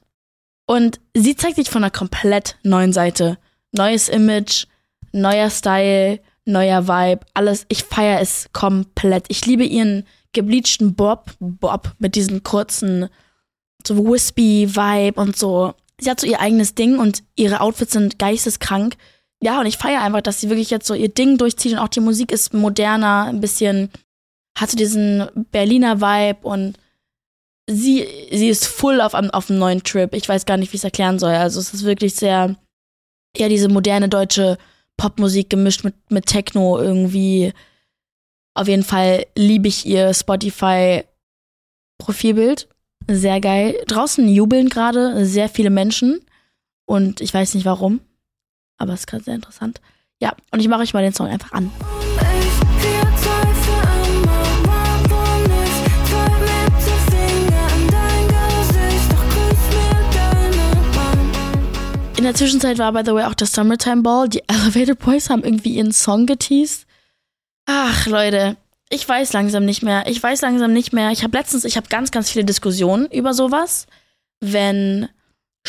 Und 0.67 1.01
sie 1.15 1.37
zeigt 1.37 1.57
sich 1.57 1.71
von 1.71 1.83
einer 1.83 1.91
komplett 1.91 2.57
neuen 2.63 2.93
Seite. 2.93 3.39
Neues 3.73 4.09
Image, 4.09 4.67
neuer 5.13 5.51
Style, 5.51 6.21
neuer 6.45 6.89
Vibe, 6.89 7.21
alles. 7.35 7.67
Ich 7.69 7.85
feiere 7.85 8.21
es 8.21 8.49
komplett. 8.53 9.27
Ich 9.29 9.45
liebe 9.47 9.65
ihren 9.65 10.05
gebleachten 10.33 10.95
Bob, 10.95 11.33
Bob 11.41 11.95
mit 11.99 12.15
diesen 12.15 12.43
kurzen, 12.43 13.09
so 13.87 13.97
wispy 14.07 14.69
Vibe 14.75 15.21
und 15.21 15.37
so. 15.37 15.75
Sie 16.01 16.11
hat 16.11 16.21
so 16.21 16.27
ihr 16.27 16.41
eigenes 16.41 16.75
Ding 16.75 16.99
und 16.99 17.23
ihre 17.35 17.61
Outfits 17.61 17.93
sind 17.93 18.19
geisteskrank. 18.19 18.97
Ja, 19.43 19.61
und 19.61 19.67
ich 19.67 19.79
feiere 19.79 20.03
einfach, 20.03 20.21
dass 20.21 20.41
sie 20.41 20.49
wirklich 20.49 20.71
jetzt 20.71 20.87
so 20.87 20.95
ihr 20.95 21.09
Ding 21.09 21.39
durchzieht 21.39 21.73
und 21.73 21.79
auch 21.79 21.89
die 21.89 22.01
Musik 22.01 22.33
ist 22.33 22.55
moderner, 22.55 23.27
ein 23.27 23.41
bisschen, 23.41 23.91
hat 24.59 24.71
so 24.71 24.77
diesen 24.77 25.29
Berliner 25.53 26.01
Vibe 26.01 26.47
und 26.47 26.77
sie, 27.69 28.07
sie 28.33 28.49
ist 28.49 28.67
full 28.67 29.01
auf, 29.01 29.15
auf 29.15 29.51
einem 29.51 29.61
neuen 29.61 29.85
Trip. 29.85 30.13
Ich 30.15 30.29
weiß 30.29 30.45
gar 30.47 30.57
nicht, 30.57 30.73
wie 30.73 30.77
ich 30.77 30.81
es 30.81 30.85
erklären 30.85 31.21
soll. 31.21 31.35
Also 31.35 31.61
es 31.61 31.73
ist 31.73 31.85
wirklich 31.85 32.17
sehr, 32.17 32.57
ja, 33.37 33.49
diese 33.49 33.69
moderne 33.69 34.09
deutsche 34.09 34.59
Popmusik 34.97 35.51
gemischt 35.51 35.85
mit, 35.85 35.95
mit 36.11 36.27
Techno 36.27 36.81
irgendwie. 36.81 37.53
Auf 38.55 38.67
jeden 38.67 38.83
Fall 38.83 39.25
liebe 39.37 39.69
ich 39.69 39.87
ihr 39.87 40.13
Spotify-Profilbild. 40.13 42.67
Sehr 43.07 43.41
geil. 43.41 43.77
Draußen 43.87 44.29
jubeln 44.29 44.69
gerade 44.69 45.25
sehr 45.25 45.49
viele 45.49 45.71
Menschen. 45.71 46.19
Und 46.87 47.21
ich 47.21 47.33
weiß 47.33 47.55
nicht 47.55 47.65
warum. 47.65 48.01
Aber 48.79 48.95
es 48.95 49.01
ist 49.01 49.07
gerade 49.07 49.25
sehr 49.25 49.35
interessant. 49.35 49.81
Ja, 50.21 50.33
und 50.51 50.61
ich 50.61 50.69
mache 50.69 50.83
euch 50.83 50.95
mal 50.95 51.03
den 51.03 51.13
Song 51.13 51.27
einfach 51.27 51.53
an. 51.53 51.71
In 62.17 62.25
der 62.25 62.35
Zwischenzeit 62.35 62.79
war, 62.79 62.93
by 62.93 63.03
the 63.05 63.15
way, 63.15 63.25
auch 63.25 63.35
das 63.35 63.53
Summertime 63.53 64.03
Ball. 64.03 64.29
Die 64.29 64.43
Elevator 64.49 64.97
Boys 64.97 65.31
haben 65.31 65.45
irgendwie 65.45 65.75
ihren 65.75 65.93
Song 65.93 66.27
geteased. 66.27 66.85
Ach, 67.67 68.07
Leute, 68.07 68.57
ich 68.91 69.09
weiß 69.09 69.33
langsam 69.35 69.65
nicht 69.65 69.85
mehr. 69.85 70.05
Ich 70.09 70.21
weiß 70.21 70.41
langsam 70.41 70.73
nicht 70.73 70.93
mehr. 70.93 71.13
Ich 71.13 71.23
habe 71.23 71.37
letztens, 71.37 71.65
ich 71.65 71.77
habe 71.77 71.89
ganz, 71.89 72.11
ganz 72.11 72.31
viele 72.31 72.45
Diskussionen 72.45 73.07
über 73.07 73.35
sowas. 73.35 73.87
Wenn 74.41 75.09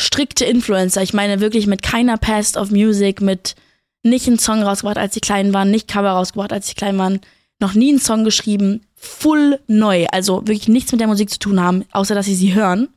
strikte 0.00 0.44
Influencer, 0.44 1.02
ich 1.02 1.12
meine 1.12 1.40
wirklich 1.40 1.66
mit 1.66 1.82
keiner 1.82 2.16
Past 2.16 2.56
of 2.56 2.70
Music, 2.70 3.20
mit 3.20 3.54
nicht 4.02 4.26
einen 4.26 4.38
Song 4.38 4.62
rausgebracht, 4.62 4.98
als 4.98 5.14
sie 5.14 5.20
klein 5.20 5.52
waren, 5.52 5.70
nicht 5.70 5.88
Cover 5.88 6.10
rausgebracht, 6.10 6.52
als 6.52 6.68
sie 6.68 6.74
klein 6.74 6.98
waren, 6.98 7.20
noch 7.60 7.74
nie 7.74 7.90
einen 7.90 8.00
Song 8.00 8.24
geschrieben, 8.24 8.86
full 8.96 9.60
neu, 9.66 10.06
also 10.06 10.46
wirklich 10.46 10.68
nichts 10.68 10.92
mit 10.92 11.00
der 11.00 11.08
Musik 11.08 11.30
zu 11.30 11.38
tun 11.38 11.60
haben, 11.60 11.84
außer 11.92 12.14
dass 12.14 12.26
sie 12.26 12.34
sie 12.34 12.54
hören, 12.54 12.88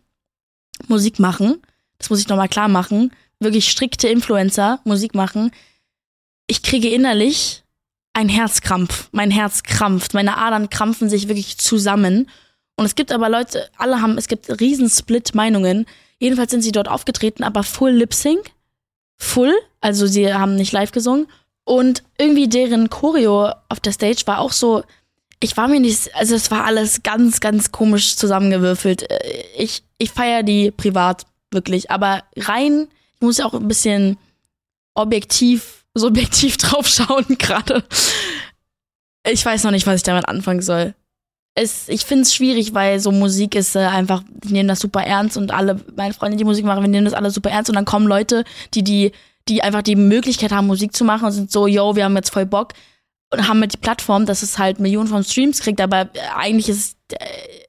Musik 0.88 1.20
machen. 1.20 1.62
Das 1.98 2.10
muss 2.10 2.20
ich 2.20 2.28
nochmal 2.28 2.50
klar 2.50 2.68
machen. 2.68 3.12
Wirklich 3.40 3.70
strikte 3.70 4.08
Influencer, 4.08 4.80
Musik 4.84 5.16
machen. 5.16 5.52
Ich 6.48 6.64
kriege 6.64 6.90
innerlich 6.90 7.64
einen 8.14 8.30
Herzkrampf. 8.30 9.10
Mein 9.12 9.32
Herz 9.32 9.64
krampft. 9.64 10.14
Meine 10.14 10.38
Adern 10.38 10.70
krampfen 10.70 11.10
sich 11.10 11.28
wirklich 11.28 11.58
zusammen. 11.58 12.30
Und 12.76 12.86
es 12.86 12.96
gibt 12.96 13.12
aber 13.12 13.30
Leute, 13.30 13.70
alle 13.78 14.02
haben, 14.02 14.18
es 14.18 14.28
gibt 14.28 14.60
riesen 14.60 14.90
Split-Meinungen. 14.90 15.86
Jedenfalls 16.24 16.52
sind 16.52 16.62
sie 16.62 16.72
dort 16.72 16.88
aufgetreten, 16.88 17.44
aber 17.44 17.64
full 17.64 17.92
Lip-Sync. 17.92 18.52
Full, 19.18 19.54
also 19.82 20.08
sie 20.08 20.34
haben 20.34 20.56
nicht 20.56 20.72
live 20.72 20.94
gesungen. 20.94 21.28
Und 21.66 22.02
irgendwie 22.18 22.48
deren 22.48 22.90
Choreo 22.90 23.52
auf 23.68 23.82
der 23.82 23.92
Stage 23.92 24.22
war 24.26 24.40
auch 24.40 24.54
so, 24.54 24.86
ich 25.42 25.58
war 25.58 25.68
mir 25.68 25.82
nicht, 25.82 26.16
also 26.16 26.34
es 26.34 26.50
war 26.50 26.64
alles 26.64 27.04
ganz, 27.04 27.42
ganz 27.42 27.74
komisch 27.74 28.16
zusammengewürfelt. 28.16 29.04
Äh, 29.12 29.44
Ich, 29.58 29.84
ich 29.98 30.12
feiere 30.12 30.44
die 30.44 30.72
privat, 30.72 31.26
wirklich. 31.52 31.92
Aber 31.92 32.24
rein, 32.38 32.88
ich 33.16 33.22
muss 33.22 33.40
ja 33.40 33.46
auch 33.46 33.54
ein 33.54 33.68
bisschen 33.68 34.18
objektiv, 34.94 35.84
subjektiv 35.94 36.56
drauf 36.58 36.88
schauen 36.88 37.38
gerade. 37.38 37.84
Ich 39.28 39.46
weiß 39.46 39.66
noch 39.66 39.72
nicht, 39.72 39.88
was 39.88 39.98
ich 39.98 40.04
damit 40.04 40.30
anfangen 40.30 40.62
soll. 40.62 40.96
Es, 41.56 41.88
ich 41.88 42.04
finde 42.06 42.24
es 42.24 42.34
schwierig, 42.34 42.74
weil 42.74 43.00
so 43.00 43.12
Musik 43.12 43.54
ist 43.56 43.76
äh, 43.76 43.80
einfach, 43.80 44.24
die 44.28 44.54
nehmen 44.54 44.68
das 44.68 44.80
super 44.80 45.04
ernst 45.04 45.38
und 45.38 45.52
alle, 45.52 45.80
meine 45.96 46.14
Freunde, 46.14 46.38
die 46.38 46.44
Musik 46.44 46.66
machen, 46.66 46.82
wir 46.82 46.90
nehmen 46.90 47.06
das 47.06 47.14
alle 47.14 47.30
super 47.30 47.52
ernst 47.52 47.70
und 47.70 47.76
dann 47.76 47.86
kommen 47.86 48.08
Leute, 48.08 48.44
die, 48.74 48.84
die, 48.84 49.12
die 49.48 49.62
einfach 49.62 49.84
die 49.84 49.96
Möglichkeit 49.96 50.52
haben, 50.52 50.66
Musik 50.66 50.96
zu 50.96 51.04
machen 51.04 51.26
und 51.26 51.32
sind 51.32 51.52
so, 51.52 51.68
yo, 51.68 51.96
wir 51.96 52.06
haben 52.06 52.16
jetzt 52.16 52.32
voll 52.32 52.48
Bock 52.48 52.74
und 53.32 53.48
haben 53.48 53.60
mit 53.60 53.74
die 53.74 53.78
Plattform, 53.78 54.26
dass 54.26 54.42
es 54.42 54.58
halt 54.58 54.80
Millionen 54.80 55.08
von 55.08 55.24
Streams 55.24 55.60
kriegt, 55.60 55.80
aber 55.80 56.02
äh, 56.02 56.20
eigentlich 56.36 56.70
ist 56.70 56.98
es, 57.10 57.18
äh, 57.18 57.64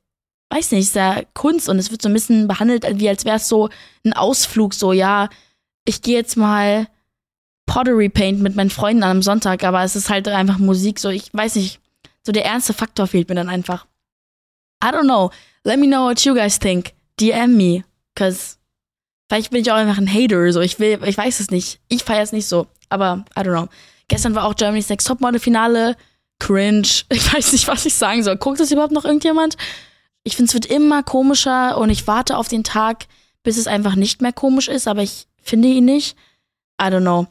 weiß 0.54 0.70
nicht, 0.70 0.84
ist 0.84 0.94
ja 0.94 1.22
Kunst 1.34 1.68
und 1.68 1.78
es 1.78 1.90
wird 1.90 2.00
so 2.00 2.08
ein 2.08 2.14
bisschen 2.14 2.48
behandelt, 2.48 2.86
wie 2.98 3.08
als 3.08 3.26
wäre 3.26 3.36
es 3.36 3.48
so 3.48 3.68
ein 4.04 4.14
Ausflug, 4.14 4.72
so, 4.72 4.92
ja, 4.92 5.28
ich 5.84 6.00
gehe 6.00 6.16
jetzt 6.16 6.36
mal 6.36 6.86
Pottery 7.66 8.08
Paint 8.08 8.40
mit 8.40 8.56
meinen 8.56 8.70
Freunden 8.70 9.02
an 9.02 9.10
einem 9.10 9.22
Sonntag, 9.22 9.64
aber 9.64 9.82
es 9.82 9.96
ist 9.96 10.10
halt 10.10 10.28
einfach 10.28 10.58
Musik, 10.58 10.98
so 10.98 11.08
ich 11.08 11.32
weiß 11.32 11.56
nicht, 11.56 11.80
so 12.24 12.32
der 12.32 12.44
ernste 12.44 12.72
Faktor 12.72 13.06
fehlt 13.06 13.28
mir 13.28 13.34
dann 13.34 13.48
einfach. 13.48 13.86
I 14.82 14.88
don't 14.88 15.04
know. 15.04 15.30
Let 15.64 15.78
me 15.78 15.86
know 15.86 16.04
what 16.04 16.24
you 16.24 16.34
guys 16.34 16.58
think. 16.58 16.92
DM 17.20 17.56
me, 17.56 17.84
cause 18.16 18.56
vielleicht 19.28 19.50
bin 19.50 19.62
ich 19.62 19.70
auch 19.70 19.76
einfach 19.76 19.98
ein 19.98 20.12
Hater, 20.12 20.52
so 20.52 20.60
ich 20.60 20.78
will, 20.80 20.98
ich 21.04 21.16
weiß 21.16 21.40
es 21.40 21.50
nicht. 21.50 21.80
Ich 21.88 22.02
feiere 22.04 22.22
es 22.22 22.32
nicht 22.32 22.46
so, 22.46 22.66
aber 22.88 23.24
I 23.36 23.40
don't 23.40 23.52
know. 23.52 23.68
Gestern 24.08 24.34
war 24.34 24.44
auch 24.44 24.56
Germany's 24.56 24.88
Next 24.88 25.06
Topmodel 25.06 25.40
Finale. 25.40 25.96
Cringe. 26.40 26.88
Ich 27.10 27.32
weiß 27.32 27.52
nicht, 27.52 27.68
was 27.68 27.86
ich 27.86 27.94
sagen 27.94 28.22
soll. 28.22 28.36
Guckt 28.36 28.60
das 28.60 28.70
überhaupt 28.70 28.92
noch 28.92 29.04
irgendjemand? 29.04 29.56
Ich 30.24 30.36
finde, 30.36 30.48
es 30.48 30.54
wird 30.54 30.66
immer 30.66 31.02
komischer 31.02 31.78
und 31.78 31.90
ich 31.90 32.06
warte 32.06 32.36
auf 32.36 32.48
den 32.48 32.64
Tag, 32.64 33.06
bis 33.42 33.56
es 33.56 33.66
einfach 33.66 33.94
nicht 33.94 34.22
mehr 34.22 34.32
komisch 34.32 34.68
ist, 34.68 34.88
aber 34.88 35.02
ich 35.02 35.26
finde 35.42 35.68
ihn 35.68 35.84
nicht. 35.84 36.16
I 36.80 36.86
don't 36.86 37.02
know. 37.02 37.26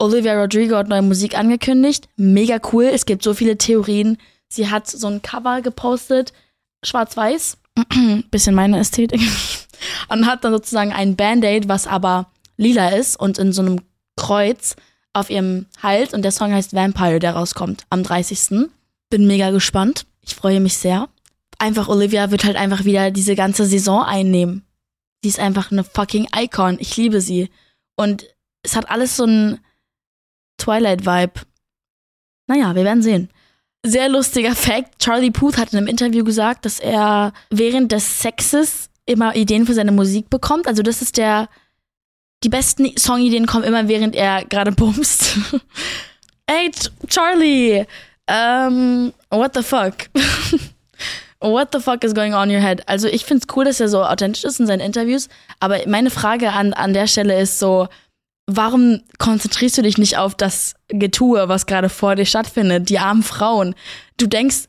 Olivia 0.00 0.34
Rodrigo 0.40 0.76
hat 0.76 0.88
neue 0.88 1.02
Musik 1.02 1.36
angekündigt. 1.36 2.08
Mega 2.16 2.58
cool. 2.72 2.84
Es 2.84 3.04
gibt 3.04 3.22
so 3.22 3.34
viele 3.34 3.58
Theorien. 3.58 4.16
Sie 4.48 4.70
hat 4.70 4.88
so 4.88 5.06
ein 5.06 5.20
Cover 5.20 5.60
gepostet, 5.60 6.32
schwarz-weiß. 6.82 7.58
Bisschen 8.30 8.54
meine 8.54 8.78
Ästhetik. 8.78 9.20
Und 10.08 10.26
hat 10.26 10.42
dann 10.42 10.52
sozusagen 10.52 10.92
ein 10.92 11.16
Band-Aid, 11.16 11.68
was 11.68 11.86
aber 11.86 12.30
lila 12.56 12.88
ist 12.90 13.18
und 13.18 13.38
in 13.38 13.52
so 13.52 13.62
einem 13.62 13.80
Kreuz 14.16 14.76
auf 15.12 15.30
ihrem 15.30 15.66
Hals. 15.82 16.12
Und 16.12 16.22
der 16.22 16.32
Song 16.32 16.52
heißt 16.52 16.74
Vampire, 16.74 17.18
der 17.18 17.34
rauskommt 17.34 17.84
am 17.90 18.02
30. 18.02 18.68
Bin 19.08 19.26
mega 19.26 19.50
gespannt. 19.50 20.06
Ich 20.20 20.34
freue 20.34 20.60
mich 20.60 20.76
sehr. 20.76 21.08
Einfach 21.58 21.88
Olivia 21.88 22.30
wird 22.30 22.44
halt 22.44 22.56
einfach 22.56 22.84
wieder 22.84 23.10
diese 23.10 23.34
ganze 23.34 23.64
Saison 23.64 24.02
einnehmen. 24.02 24.64
Sie 25.22 25.28
ist 25.28 25.38
einfach 25.38 25.70
eine 25.70 25.84
fucking 25.84 26.28
Icon. 26.36 26.76
Ich 26.80 26.96
liebe 26.96 27.20
sie. 27.20 27.48
Und 27.96 28.26
es 28.62 28.76
hat 28.76 28.90
alles 28.90 29.16
so 29.16 29.24
ein 29.24 29.60
Twilight-Vibe. 30.60 31.40
Naja, 32.46 32.74
wir 32.74 32.84
werden 32.84 33.02
sehen. 33.02 33.28
Sehr 33.84 34.08
lustiger 34.08 34.54
Fact. 34.54 34.98
Charlie 34.98 35.30
Puth 35.30 35.56
hat 35.56 35.72
in 35.72 35.78
einem 35.78 35.86
Interview 35.88 36.22
gesagt, 36.24 36.64
dass 36.64 36.80
er 36.80 37.32
während 37.50 37.92
des 37.92 38.20
Sexes 38.20 38.90
immer 39.06 39.34
Ideen 39.34 39.66
für 39.66 39.74
seine 39.74 39.92
Musik 39.92 40.28
bekommt. 40.30 40.66
Also 40.66 40.82
das 40.82 41.00
ist 41.02 41.16
der, 41.16 41.48
die 42.44 42.48
besten 42.50 42.96
Songideen 42.96 43.46
kommen 43.46 43.64
immer 43.64 43.88
während 43.88 44.14
er 44.14 44.44
gerade 44.44 44.72
bumst. 44.72 45.36
Ey, 46.46 46.70
Ch- 46.70 46.90
Charlie, 47.08 47.86
um, 48.28 49.12
what 49.30 49.54
the 49.54 49.62
fuck? 49.62 49.94
What 51.42 51.68
the 51.72 51.80
fuck 51.80 52.04
is 52.04 52.12
going 52.14 52.34
on 52.34 52.50
in 52.50 52.56
your 52.56 52.60
head? 52.62 52.86
Also 52.86 53.08
ich 53.08 53.24
find's 53.24 53.46
cool, 53.56 53.64
dass 53.64 53.80
er 53.80 53.88
so 53.88 54.04
authentisch 54.04 54.44
ist 54.44 54.60
in 54.60 54.66
seinen 54.66 54.80
Interviews, 54.80 55.30
aber 55.58 55.78
meine 55.88 56.10
Frage 56.10 56.52
an, 56.52 56.74
an 56.74 56.92
der 56.92 57.06
Stelle 57.06 57.40
ist 57.40 57.58
so, 57.58 57.88
warum 58.56 59.00
konzentrierst 59.18 59.78
du 59.78 59.82
dich 59.82 59.98
nicht 59.98 60.18
auf 60.18 60.34
das 60.34 60.74
Getue, 60.88 61.48
was 61.48 61.66
gerade 61.66 61.88
vor 61.88 62.16
dir 62.16 62.26
stattfindet, 62.26 62.88
die 62.88 62.98
armen 62.98 63.22
Frauen? 63.22 63.74
Du 64.16 64.26
denkst, 64.26 64.68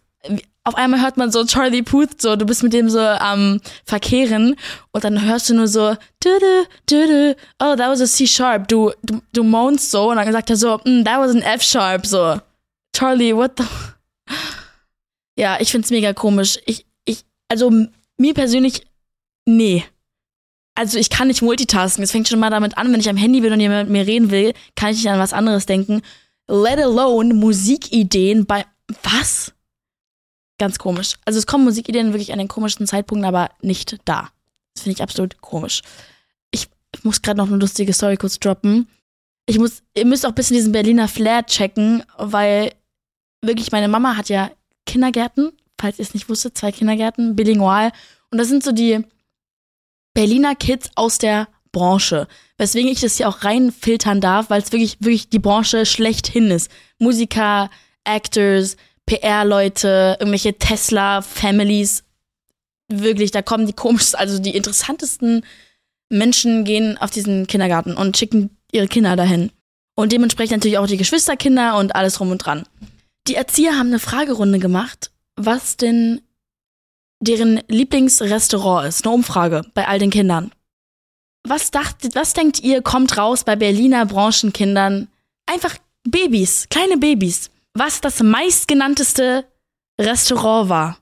auf 0.64 0.76
einmal 0.76 1.02
hört 1.02 1.18
man 1.18 1.32
so 1.32 1.44
Charlie 1.46 1.82
Puth, 1.82 2.22
so 2.22 2.36
du 2.36 2.46
bist 2.46 2.62
mit 2.64 2.74
dem 2.74 2.90
so 2.90 3.00
am 3.00 3.60
Verkehren 3.86 4.56
und 4.92 5.04
dann 5.04 5.26
hörst 5.26 5.50
du 5.50 5.56
nur 5.56 5.68
so, 5.68 5.96
düdü, 6.24 6.66
düdü, 6.90 7.36
oh, 7.60 7.76
that 7.76 7.90
was 7.90 8.02
a 8.02 8.06
C-Sharp, 8.06 8.68
du, 8.68 8.92
du, 9.04 9.22
du 9.34 9.44
moanst 9.44 9.92
so 9.92 10.12
und 10.12 10.18
dann 10.18 10.32
sagt 10.32 10.50
er 10.50 10.56
so, 10.56 10.80
mm, 10.86 11.04
that 11.04 11.20
was 11.20 11.32
an 11.32 11.42
F-Sharp, 11.42 12.06
so. 12.06 12.40
Charlie, 12.96 13.36
what 13.36 13.58
the... 13.58 13.64
Ja, 15.38 15.58
ich 15.60 15.72
find's 15.72 15.90
mega 15.90 16.14
komisch. 16.14 16.60
Ich, 16.66 16.86
ich, 17.06 17.24
also 17.48 17.72
mir 18.18 18.34
persönlich, 18.34 18.86
nee. 19.46 19.86
Also 20.82 20.98
ich 20.98 21.12
kann 21.12 21.28
nicht 21.28 21.44
multitasken. 21.44 22.04
Es 22.04 22.12
fängt 22.12 22.28
schon 22.28 22.40
mal 22.40 22.50
damit 22.50 22.76
an, 22.76 22.92
wenn 22.92 23.00
ich 23.00 23.08
am 23.08 23.16
Handy 23.16 23.40
bin 23.40 23.54
und 23.54 23.60
jemand 23.60 23.88
mit 23.88 24.00
mir 24.00 24.12
reden 24.12 24.32
will, 24.32 24.56
kann 24.76 24.90
ich 24.90 24.98
nicht 24.98 25.12
an 25.12 25.20
was 25.20 25.32
anderes 25.32 25.68
denken. 25.68 26.02
Let 26.48 26.80
alone 26.80 27.36
Musikideen 27.36 28.48
bei 28.48 28.66
was? 29.04 29.54
Ganz 30.58 30.80
komisch. 30.80 31.18
Also 31.24 31.38
es 31.38 31.46
kommen 31.46 31.66
Musikideen 31.66 32.14
wirklich 32.14 32.34
an 32.34 32.40
den 32.40 32.48
komischsten 32.48 32.88
Zeitpunkten, 32.88 33.28
aber 33.28 33.52
nicht 33.62 34.00
da. 34.06 34.32
Das 34.74 34.82
finde 34.82 34.96
ich 34.96 35.04
absolut 35.04 35.40
komisch. 35.40 35.84
Ich 36.50 36.68
muss 37.04 37.22
gerade 37.22 37.38
noch 37.38 37.48
eine 37.48 37.58
lustige 37.58 37.94
Story 37.94 38.18
kurz 38.18 38.40
droppen. 38.40 38.88
Ich 39.46 39.60
muss, 39.60 39.84
ihr 39.96 40.08
müsst 40.08 40.26
auch 40.26 40.30
ein 40.30 40.36
bisschen 40.36 40.56
diesen 40.56 40.72
Berliner 40.72 41.08
Flair 41.08 41.46
checken, 41.46 42.02
weil 42.18 42.72
wirklich 43.44 43.72
meine 43.72 43.88
Mama 43.88 44.18
hat 44.18 44.30
ja 44.30 44.50
Kindergärten, 44.88 45.52
falls 45.80 46.00
ihr 46.00 46.06
es 46.06 46.16
nicht 46.16 46.28
wusstet, 46.28 46.58
zwei 46.58 46.72
Kindergärten, 46.72 47.36
bilingual. 47.36 47.92
Und 48.32 48.40
das 48.40 48.48
sind 48.48 48.64
so 48.64 48.72
die 48.72 49.06
Berliner 50.14 50.56
Kids 50.56 50.90
aus 50.96 51.18
der 51.18 51.48
Branche. 51.72 52.28
Weswegen 52.58 52.92
ich 52.92 53.00
das 53.00 53.18
hier 53.18 53.30
auch 53.30 53.44
reinfiltern 53.44 54.22
darf, 54.22 54.50
weil 54.50 54.62
es 54.62 54.72
wirklich, 54.72 54.98
wirklich 55.00 55.30
die 55.30 55.40
Branche 55.40 55.86
schlechthin 55.86 56.52
ist. 56.52 56.70
Musiker, 57.00 57.70
Actors, 58.04 58.78
PR-Leute, 59.06 60.18
irgendwelche 60.20 60.58
Tesla-Families. 60.58 62.04
Wirklich, 62.90 63.32
da 63.32 63.42
kommen 63.42 63.68
die 63.68 63.74
komischsten, 63.74 64.20
also 64.20 64.40
die 64.40 64.56
interessantesten 64.56 65.46
Menschen 66.10 66.66
gehen 66.66 66.98
auf 66.98 67.10
diesen 67.10 67.48
Kindergarten 67.48 67.96
und 67.96 68.18
schicken 68.18 68.58
ihre 68.72 68.88
Kinder 68.88 69.16
dahin. 69.16 69.52
Und 69.96 70.12
dementsprechend 70.12 70.58
natürlich 70.58 70.78
auch 70.78 70.88
die 70.88 70.98
Geschwisterkinder 70.98 71.78
und 71.78 71.96
alles 71.96 72.20
rum 72.20 72.32
und 72.32 72.40
dran. 72.40 72.64
Die 73.28 73.36
Erzieher 73.36 73.78
haben 73.78 73.88
eine 73.88 74.00
Fragerunde 74.00 74.60
gemacht, 74.60 75.12
was 75.36 75.78
denn 75.78 76.22
deren 77.22 77.62
Lieblingsrestaurant 77.68 78.88
ist. 78.88 79.06
Eine 79.06 79.16
Umfrage 79.16 79.62
bei 79.74 79.88
all 79.88 80.00
den 80.00 80.10
Kindern. 80.10 80.52
Was, 81.44 81.72
dacht, 81.72 82.14
was 82.14 82.34
denkt 82.34 82.60
ihr, 82.60 82.82
kommt 82.82 83.18
raus 83.18 83.44
bei 83.44 83.56
Berliner 83.56 84.06
Branchenkindern? 84.06 85.08
Einfach 85.46 85.78
Babys, 86.04 86.68
kleine 86.70 86.98
Babys. 86.98 87.50
Was 87.74 88.02
das 88.02 88.22
meistgenannteste 88.22 89.46
Restaurant 90.00 90.70
war. 90.70 90.98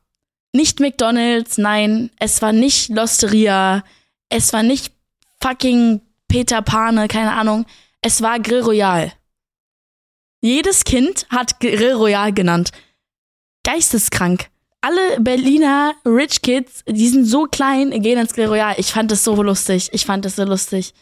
Nicht 0.53 0.79
McDonalds, 0.79 1.58
nein, 1.58 2.12
es 2.19 2.41
war 2.41 2.53
nicht 2.53 2.89
Losteria, 2.89 3.84
es 4.29 4.53
war 4.53 4.63
nicht 4.63 4.93
fucking 5.41 6.01
Peter 6.27 6.62
Pane, 6.62 7.08
keine 7.08 7.34
Ahnung. 7.34 7.65
Es 8.01 8.21
war 8.21 8.39
Grill 8.39 8.62
Royal. 8.62 9.12
Jedes 10.41 10.84
Kind 10.86 11.27
hat 11.29 11.60
Grill 11.60 11.93
Royal 11.93 12.32
genannt. 12.32 12.71
Geisteskrank. 13.63 14.49
Alle 14.82 15.20
Berliner 15.20 15.94
Rich 16.06 16.42
Kids, 16.42 16.84
die 16.88 17.08
sind 17.10 17.26
so 17.26 17.44
klein, 17.44 17.89
gehen 18.02 18.18
ins 18.18 18.34
Grill 18.34 18.48
Royal. 18.48 18.76
Ich 18.78 18.88
fand 18.92 19.12
das 19.12 19.24
so 19.24 19.42
lustig. 19.44 19.89
Ich 19.92 20.06
fand 20.06 20.24
das 20.24 20.38
so 20.38 20.44
lustig. 20.46 20.94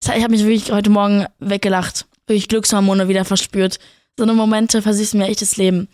Das- 0.00 0.16
Ich 0.16 0.22
habe 0.22 0.32
mich 0.32 0.42
wirklich 0.44 0.72
heute 0.72 0.90
Morgen 0.90 1.26
weggelacht. 1.38 2.06
Wirklich 2.26 2.48
Glückshormone 2.48 3.06
wieder 3.08 3.24
verspürt. 3.24 3.78
So 4.16 4.24
eine 4.24 4.34
Momente 4.34 4.82
versüßen 4.82 5.18
mir 5.18 5.28
echt 5.28 5.42
das 5.42 5.56
Leben. 5.56 5.88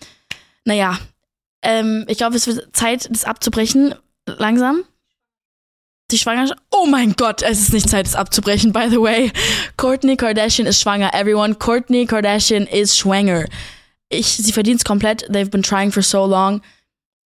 Naja, 0.64 0.98
ähm, 1.62 2.04
ich 2.08 2.16
glaube, 2.16 2.36
es 2.36 2.46
wird 2.46 2.74
Zeit, 2.74 3.08
das 3.10 3.24
abzubrechen. 3.24 3.94
Langsam. 4.26 4.82
Die 6.10 6.18
Schwangerschaft. 6.18 6.60
Oh 6.70 6.86
mein 6.86 7.14
Gott, 7.14 7.42
es 7.42 7.60
ist 7.60 7.72
nicht 7.72 7.88
Zeit, 7.90 8.06
es 8.06 8.14
abzubrechen, 8.14 8.72
by 8.72 8.86
the 8.88 9.00
way. 9.00 9.30
Courtney 9.76 10.16
Kardashian 10.16 10.66
ist 10.66 10.80
schwanger. 10.80 11.12
Everyone, 11.14 11.54
Courtney 11.56 12.06
Kardashian 12.06 12.66
ist 12.66 12.96
schwanger. 12.96 13.44
Ich, 14.08 14.26
sie 14.28 14.52
verdient 14.52 14.80
es 14.80 14.84
komplett. 14.84 15.24
They've 15.28 15.50
been 15.50 15.62
trying 15.62 15.90
for 15.92 16.02
so 16.02 16.24
long. 16.26 16.62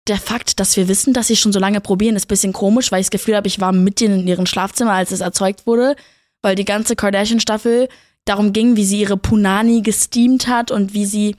Der 0.08 0.16
Fakt, 0.16 0.58
dass 0.60 0.76
wir 0.76 0.88
wissen, 0.88 1.12
dass 1.12 1.28
sie 1.28 1.36
schon 1.36 1.52
so 1.52 1.60
lange 1.60 1.80
probieren, 1.80 2.16
ist 2.16 2.24
ein 2.24 2.28
bisschen 2.28 2.52
komisch, 2.52 2.90
weil 2.90 3.00
ich 3.00 3.06
das 3.06 3.12
Gefühl 3.12 3.36
habe, 3.36 3.48
ich 3.48 3.60
war 3.60 3.72
mit 3.72 4.00
ihnen 4.00 4.20
in 4.20 4.28
ihrem 4.28 4.46
Schlafzimmer, 4.46 4.92
als 4.92 5.12
es 5.12 5.20
erzeugt 5.20 5.66
wurde. 5.66 5.94
Weil 6.42 6.54
die 6.54 6.64
ganze 6.64 6.96
Kardashian-Staffel 6.96 7.88
darum 8.24 8.52
ging, 8.52 8.76
wie 8.76 8.84
sie 8.84 9.00
ihre 9.00 9.16
Punani 9.16 9.82
gesteamt 9.82 10.48
hat 10.48 10.70
und 10.70 10.94
wie 10.94 11.04
sie 11.04 11.36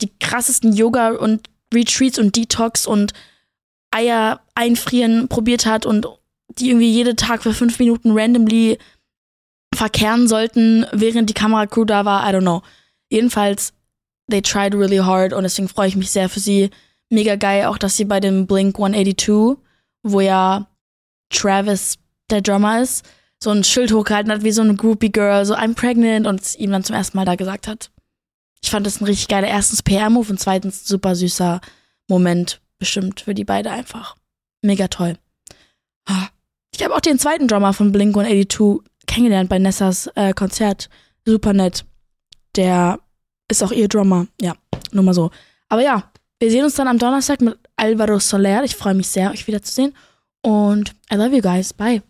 die 0.00 0.10
krassesten 0.20 0.72
Yoga 0.72 1.10
und 1.10 1.48
Retreats 1.74 2.18
und 2.18 2.36
Detox 2.36 2.86
und 2.86 3.12
Eier 3.90 4.40
einfrieren 4.54 5.28
probiert 5.28 5.66
hat 5.66 5.86
und 5.86 6.06
die 6.58 6.68
irgendwie 6.68 6.90
jeden 6.90 7.16
Tag 7.16 7.42
für 7.42 7.54
fünf 7.54 7.78
Minuten 7.78 8.12
randomly 8.12 8.78
verkehren 9.74 10.28
sollten, 10.28 10.86
während 10.92 11.28
die 11.28 11.34
Kameracrew 11.34 11.84
da 11.84 12.04
war. 12.04 12.28
I 12.28 12.34
don't 12.34 12.42
know. 12.42 12.62
Jedenfalls, 13.10 13.72
they 14.30 14.42
tried 14.42 14.74
really 14.74 14.98
hard 14.98 15.32
und 15.32 15.42
deswegen 15.42 15.68
freue 15.68 15.88
ich 15.88 15.96
mich 15.96 16.10
sehr 16.10 16.28
für 16.28 16.40
sie. 16.40 16.70
Mega 17.08 17.36
geil, 17.36 17.66
auch 17.66 17.78
dass 17.78 17.96
sie 17.96 18.04
bei 18.04 18.20
dem 18.20 18.46
Blink 18.46 18.76
182, 18.76 19.56
wo 20.02 20.20
ja 20.20 20.68
Travis 21.30 21.98
der 22.30 22.40
Drummer 22.40 22.82
ist, 22.82 23.04
so 23.42 23.50
ein 23.50 23.64
Schild 23.64 23.92
hochgehalten 23.92 24.32
hat 24.32 24.42
wie 24.42 24.52
so 24.52 24.62
eine 24.62 24.74
Groupie 24.74 25.12
Girl, 25.12 25.44
so 25.44 25.54
I'm 25.54 25.74
pregnant 25.74 26.26
und 26.26 26.40
es 26.40 26.56
ihm 26.56 26.70
dann 26.70 26.84
zum 26.84 26.96
ersten 26.96 27.16
Mal 27.16 27.24
da 27.24 27.34
gesagt 27.34 27.68
hat. 27.68 27.90
Ich 28.62 28.70
fand 28.70 28.86
das 28.86 29.00
ein 29.00 29.04
richtig 29.04 29.28
geiler, 29.28 29.48
erstens 29.48 29.82
PR-Move 29.82 30.30
und 30.30 30.40
zweitens 30.40 30.86
super 30.86 31.14
süßer 31.14 31.60
Moment 32.08 32.60
bestimmt 32.78 33.20
für 33.20 33.34
die 33.34 33.44
beide 33.44 33.70
einfach. 33.70 34.16
Mega 34.62 34.88
toll. 34.88 35.16
Ah. 36.06 36.28
Ich 36.74 36.84
habe 36.84 36.94
auch 36.94 37.00
den 37.00 37.18
zweiten 37.18 37.48
Drummer 37.48 37.72
von 37.72 37.90
Blink 37.90 38.16
182 38.16 38.86
kennengelernt 39.06 39.48
bei 39.48 39.58
Nessas 39.58 40.08
äh, 40.14 40.34
Konzert. 40.34 40.90
Super 41.24 41.52
nett. 41.52 41.86
Der 42.54 42.98
ist 43.50 43.62
auch 43.62 43.72
ihr 43.72 43.88
Drummer. 43.88 44.26
Ja, 44.40 44.54
nur 44.92 45.04
mal 45.04 45.14
so. 45.14 45.30
Aber 45.68 45.82
ja, 45.82 46.10
wir 46.38 46.50
sehen 46.50 46.64
uns 46.64 46.74
dann 46.74 46.88
am 46.88 46.98
Donnerstag 46.98 47.40
mit 47.40 47.58
Alvaro 47.76 48.18
Soler. 48.18 48.64
Ich 48.64 48.76
freue 48.76 48.94
mich 48.94 49.08
sehr, 49.08 49.30
euch 49.30 49.46
wiederzusehen. 49.46 49.94
Und 50.42 50.92
I 51.12 51.16
love 51.16 51.34
you 51.34 51.42
guys. 51.42 51.72
Bye. 51.72 52.02